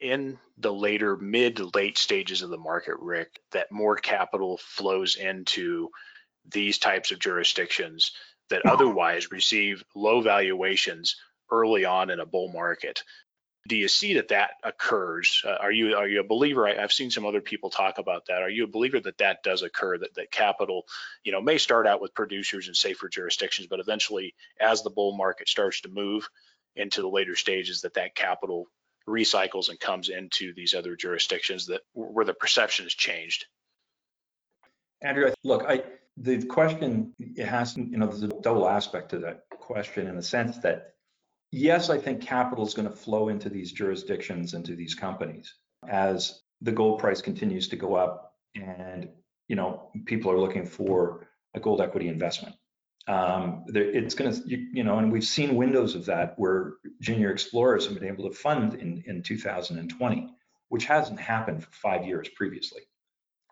[0.00, 5.88] in the later mid late stages of the market, Rick, that more capital flows into
[6.50, 8.12] these types of jurisdictions
[8.50, 8.70] that mm-hmm.
[8.70, 11.16] otherwise receive low valuations
[11.50, 13.02] early on in a bull market.
[13.68, 15.42] Do you see that that occurs?
[15.46, 16.66] Uh, are you are you a believer?
[16.66, 18.42] I, have seen some other people talk about that.
[18.42, 19.98] Are you a believer that that does occur?
[19.98, 20.86] That that capital,
[21.22, 25.16] you know, may start out with producers in safer jurisdictions, but eventually, as the bull
[25.16, 26.28] market starts to move
[26.74, 28.66] into the later stages, that that capital
[29.06, 33.46] recycles and comes into these other jurisdictions that where the perception has changed.
[35.02, 35.82] Andrew, look, I
[36.16, 40.22] the question it has you know there's a double aspect to that question in the
[40.22, 40.94] sense that
[41.50, 45.54] yes, I think capital is going to flow into these jurisdictions, into these companies
[45.88, 49.08] as the gold price continues to go up and,
[49.46, 52.54] you know, people are looking for a gold equity investment.
[53.06, 56.74] Um, there, it's going to, you, you, know, and we've seen windows of that where
[57.00, 60.28] junior explorers have been able to fund in, in 2020,
[60.68, 62.82] which hasn't happened for five years previously.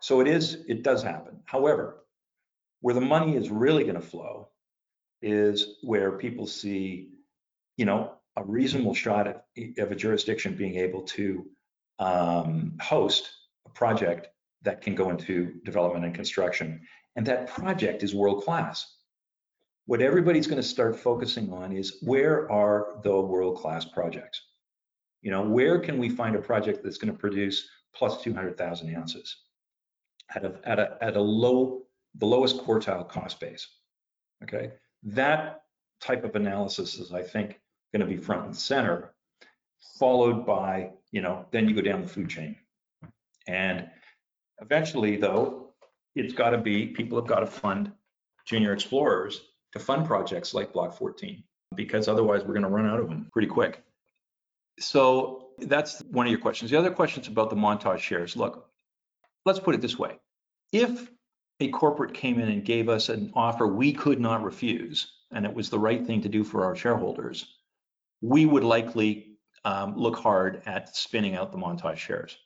[0.01, 1.41] So it is, it does happen.
[1.45, 2.03] However,
[2.81, 4.49] where the money is really going to flow
[5.23, 7.09] is where people see
[7.77, 9.35] you know, a reasonable shot of,
[9.77, 11.45] of a jurisdiction being able to
[11.99, 13.29] um, host
[13.65, 14.27] a project
[14.63, 16.81] that can go into development and construction.
[17.15, 18.95] And that project is world class.
[19.85, 24.41] What everybody's going to start focusing on is where are the world class projects?
[25.21, 29.35] You know, where can we find a project that's going to produce plus 200,000 ounces
[30.35, 31.83] at a, at a, at a low,
[32.15, 33.67] the lowest quartile cost base?
[34.43, 34.73] Okay.
[35.03, 35.61] That
[36.01, 37.59] type of analysis is, I think,
[37.97, 39.13] going to be front and center,
[39.97, 42.55] followed by, you know, then you go down the food chain.
[43.47, 43.89] And
[44.61, 45.73] eventually, though,
[46.15, 47.91] it's got to be, people have got to fund
[48.45, 49.41] junior explorers
[49.73, 51.43] to fund projects like Block 14,
[51.75, 53.83] because otherwise we're going to run out of them pretty quick.
[54.79, 56.71] So that's one of your questions.
[56.71, 58.35] The other question is about the montage shares.
[58.35, 58.69] Look,
[59.45, 60.19] let's put it this way.
[60.71, 61.09] If
[61.59, 65.53] a corporate came in and gave us an offer we could not refuse, and it
[65.53, 67.56] was the right thing to do for our shareholders,
[68.21, 72.37] we would likely um, look hard at spinning out the montage shares.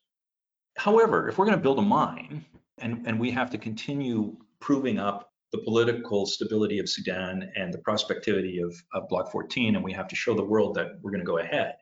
[0.77, 2.45] However, if we're going to build a mine
[2.77, 7.77] and, and we have to continue proving up the political stability of Sudan and the
[7.79, 11.23] prospectivity of, of Block 14, and we have to show the world that we're going
[11.23, 11.75] to go ahead,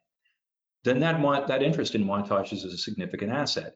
[0.83, 3.75] then that, that interest in montage is a significant asset.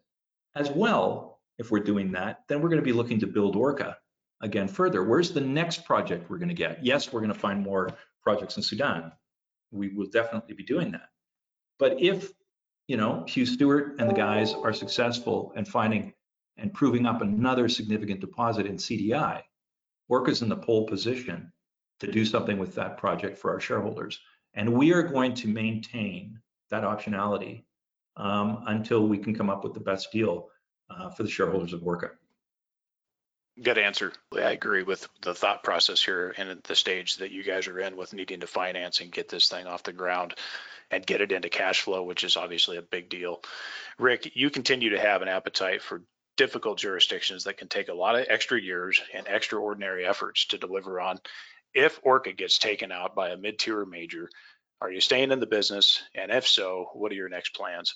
[0.55, 3.97] As well, if we're doing that, then we're going to be looking to build Orca
[4.41, 5.03] again further.
[5.03, 6.83] Where's the next project we're going to get?
[6.83, 7.89] Yes, we're going to find more
[8.23, 9.11] projects in Sudan.
[9.73, 11.09] We will definitely be doing that.
[11.79, 12.31] But if,
[12.87, 16.13] you know, Hugh Stewart and the guys are successful in finding
[16.57, 19.41] and proving up another significant deposit in CDI,
[20.07, 21.51] Orca's in the pole position
[21.99, 24.19] to do something with that project for our shareholders.
[24.53, 27.63] And we are going to maintain that optionality
[28.17, 30.49] um, until we can come up with the best deal
[30.89, 32.11] uh, for the shareholders of Orca.
[33.61, 34.11] Good answer.
[34.33, 37.95] I agree with the thought process here and the stage that you guys are in
[37.95, 40.33] with needing to finance and get this thing off the ground
[40.89, 43.43] and get it into cash flow, which is obviously a big deal.
[43.99, 46.01] Rick, you continue to have an appetite for
[46.35, 50.99] difficult jurisdictions that can take a lot of extra years and extraordinary efforts to deliver
[50.99, 51.19] on.
[51.75, 54.29] If Orca gets taken out by a mid-tier major,
[54.81, 56.01] are you staying in the business?
[56.15, 57.95] And if so, what are your next plans?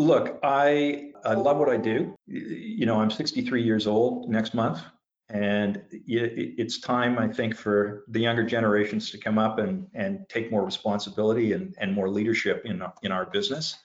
[0.00, 2.14] Look, I I love what I do.
[2.26, 4.80] You know, I'm 63 years old next month,
[5.28, 10.50] and it's time I think for the younger generations to come up and and take
[10.50, 13.76] more responsibility and and more leadership in in our business.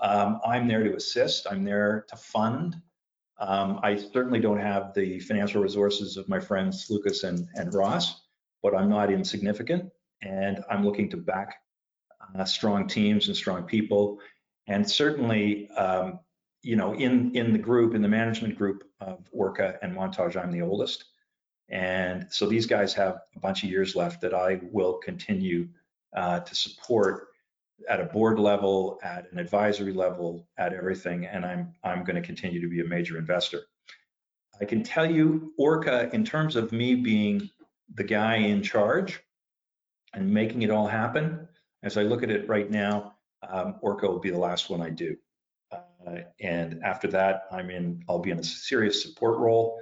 [0.00, 1.46] Um, I'm there to assist.
[1.50, 2.76] I'm there to fund.
[3.38, 8.22] Um, I certainly don't have the financial resources of my friends Lukas and, and Ross,
[8.62, 9.90] but I'm not insignificant,
[10.22, 11.56] and I'm looking to back
[12.34, 14.20] uh, strong teams and strong people
[14.70, 16.20] and certainly, um,
[16.62, 20.52] you know, in in the group, in the management group of Orca and Montage, I'm
[20.52, 21.04] the oldest.
[21.68, 25.68] And so these guys have a bunch of years left that I will continue
[26.16, 27.28] uh, to support
[27.88, 31.26] at a board level, at an advisory level, at everything.
[31.26, 33.62] And I'm I'm going to continue to be a major investor.
[34.60, 37.50] I can tell you, Orca, in terms of me being
[37.94, 39.20] the guy in charge
[40.14, 41.48] and making it all happen,
[41.82, 43.14] as I look at it right now,
[43.48, 45.16] um, Orca will be the last one I do.
[45.72, 49.78] Uh, and after that, I'm in, I'll be in a serious support role.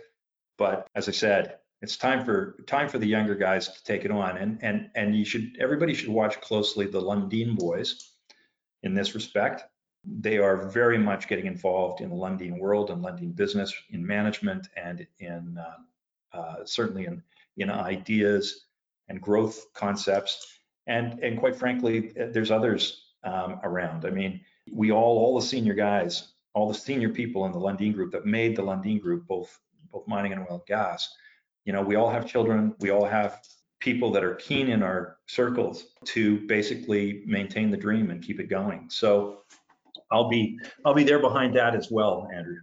[0.58, 4.10] But as I said, it's time for time for the younger guys to take it
[4.10, 4.36] on.
[4.36, 8.14] And and and you should everybody should watch closely the Lundin boys
[8.82, 9.62] in this respect.
[10.04, 14.68] They are very much getting involved in the Lundin world and Lundin business, in management,
[14.76, 17.22] and in uh, uh, certainly in
[17.56, 18.66] in ideas
[19.08, 20.60] and growth concepts.
[20.88, 24.04] And and quite frankly, there's others um, around.
[24.04, 24.40] I mean,
[24.72, 28.26] we all, all the senior guys, all the senior people in the Lundin Group that
[28.26, 29.58] made the Lundin Group, both
[29.90, 31.14] both mining and oil and gas,
[31.64, 32.74] you know, we all have children.
[32.80, 33.40] We all have
[33.80, 38.48] people that are keen in our circles to basically maintain the dream and keep it
[38.48, 38.88] going.
[38.88, 39.42] So
[40.10, 42.56] I'll be I'll be there behind that as well, Andrew.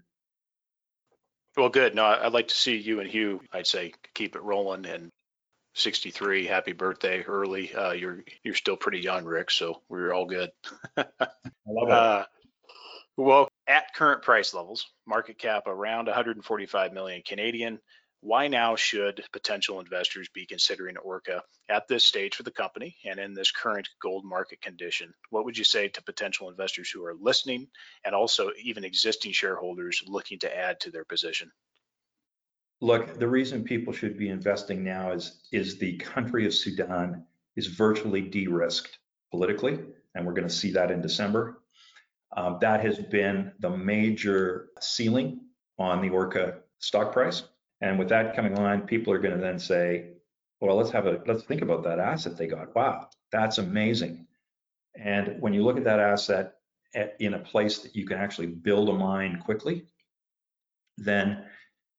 [1.55, 1.95] Well, good.
[1.95, 3.41] No, I'd like to see you and Hugh.
[3.53, 5.11] I'd say keep it rolling and
[5.75, 6.45] 63.
[6.45, 7.73] Happy birthday early.
[7.73, 9.51] Uh, you're you're still pretty young, Rick.
[9.51, 10.49] So we're all good.
[10.97, 11.05] I
[11.67, 11.93] love it.
[11.93, 12.25] Uh,
[13.17, 17.79] well, at current price levels, market cap around 145 million Canadian.
[18.21, 23.19] Why now should potential investors be considering Orca at this stage for the company and
[23.19, 25.13] in this current gold market condition?
[25.29, 27.67] What would you say to potential investors who are listening
[28.03, 31.51] and also even existing shareholders looking to add to their position?
[32.81, 37.67] Look, the reason people should be investing now is is the country of Sudan is
[37.67, 38.99] virtually de-risked
[39.31, 39.79] politically,
[40.13, 41.61] and we're going to see that in December.
[42.35, 45.41] Um, that has been the major ceiling
[45.79, 47.43] on the Orca stock price,
[47.81, 50.11] and with that coming on, people are going to then say,
[50.59, 52.75] "Well, let's have a let's think about that asset they got.
[52.75, 54.27] Wow, that's amazing."
[54.95, 56.55] And when you look at that asset
[56.93, 59.85] at, in a place that you can actually build a mine quickly,
[60.97, 61.45] then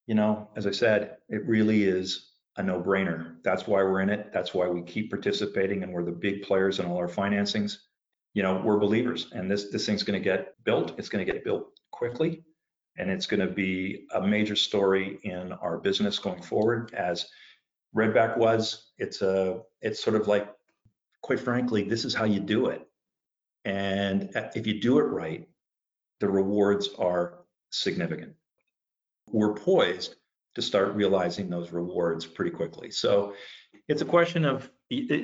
[0.07, 3.37] you know, as I said, it really is a no-brainer.
[3.43, 4.31] That's why we're in it.
[4.33, 7.79] That's why we keep participating and we're the big players in all our financings.
[8.35, 10.95] You know, we're believers and this this thing's going to get built.
[10.99, 12.45] It's going to get built quickly
[12.99, 17.27] and it's going to be a major story in our business going forward as
[17.95, 18.91] Redback was.
[18.99, 20.49] It's a it's sort of like
[21.23, 22.87] quite frankly, this is how you do it.
[23.65, 25.49] And if you do it right,
[26.21, 27.41] the rewards are
[27.71, 28.35] significant
[29.31, 30.17] we're poised
[30.55, 32.91] to start realizing those rewards pretty quickly.
[32.91, 33.35] So
[33.89, 34.71] it's a question of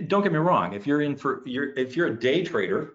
[0.07, 2.95] don't get me wrong, if you're in for you're if you're a day trader,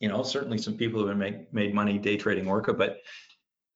[0.00, 2.98] you know, certainly some people have been make, made money day trading Orca, but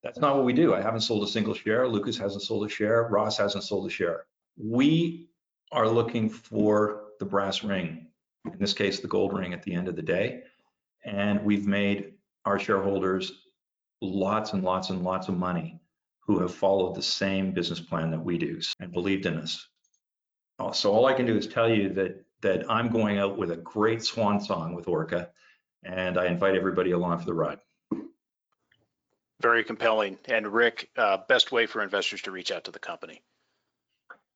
[0.02, 0.74] that's not what we do.
[0.74, 1.88] I haven't sold a single share.
[1.88, 3.08] Lukas hasn't sold a share.
[3.10, 4.24] Ross hasn't sold a share.
[4.56, 5.28] We
[5.72, 8.06] are looking for the brass ring,
[8.44, 10.42] in this case, the gold ring at the end of the day.
[11.04, 12.14] And we've made
[12.44, 13.32] our shareholders
[14.00, 15.80] lots and lots and lots of money
[16.26, 19.68] who have followed the same business plan that we do and believed in us.
[20.58, 23.50] Uh, so all I can do is tell you that that I'm going out with
[23.50, 25.30] a great swan song with Orca,
[25.82, 27.58] and I invite everybody along for the ride.
[29.40, 30.18] Very compelling.
[30.26, 33.22] And Rick, uh, best way for investors to reach out to the company?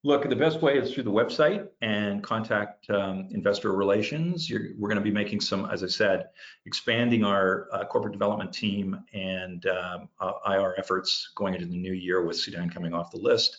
[0.03, 4.49] Look, the best way is through the website and contact um, investor relations.
[4.49, 6.31] You're, we're going to be making some, as I said,
[6.65, 11.93] expanding our uh, corporate development team and um, uh, IR efforts going into the new
[11.93, 13.59] year with Sudan coming off the list.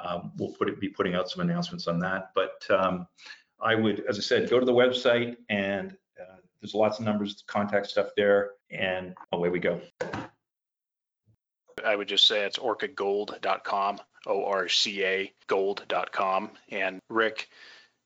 [0.00, 2.30] Um, we'll put it, be putting out some announcements on that.
[2.34, 3.06] But um,
[3.60, 7.44] I would, as I said, go to the website and uh, there's lots of numbers,
[7.46, 9.82] contact stuff there, and away we go.
[11.84, 16.50] I would just say it's orcagold.com, O-R-C-A gold.com.
[16.70, 17.48] And Rick,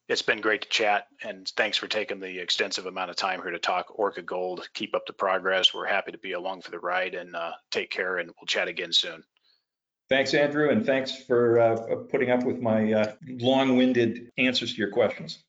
[0.09, 3.51] it's been great to chat and thanks for taking the extensive amount of time here
[3.51, 4.69] to talk Orca Gold.
[4.75, 5.75] Keep up the progress.
[5.75, 8.69] We're happy to be along for the ride and uh, take care and we'll chat
[8.69, 9.23] again soon.
[10.09, 14.91] Thanks, Andrew, and thanks for uh, putting up with my uh, long-winded answers to your
[14.91, 15.45] questions.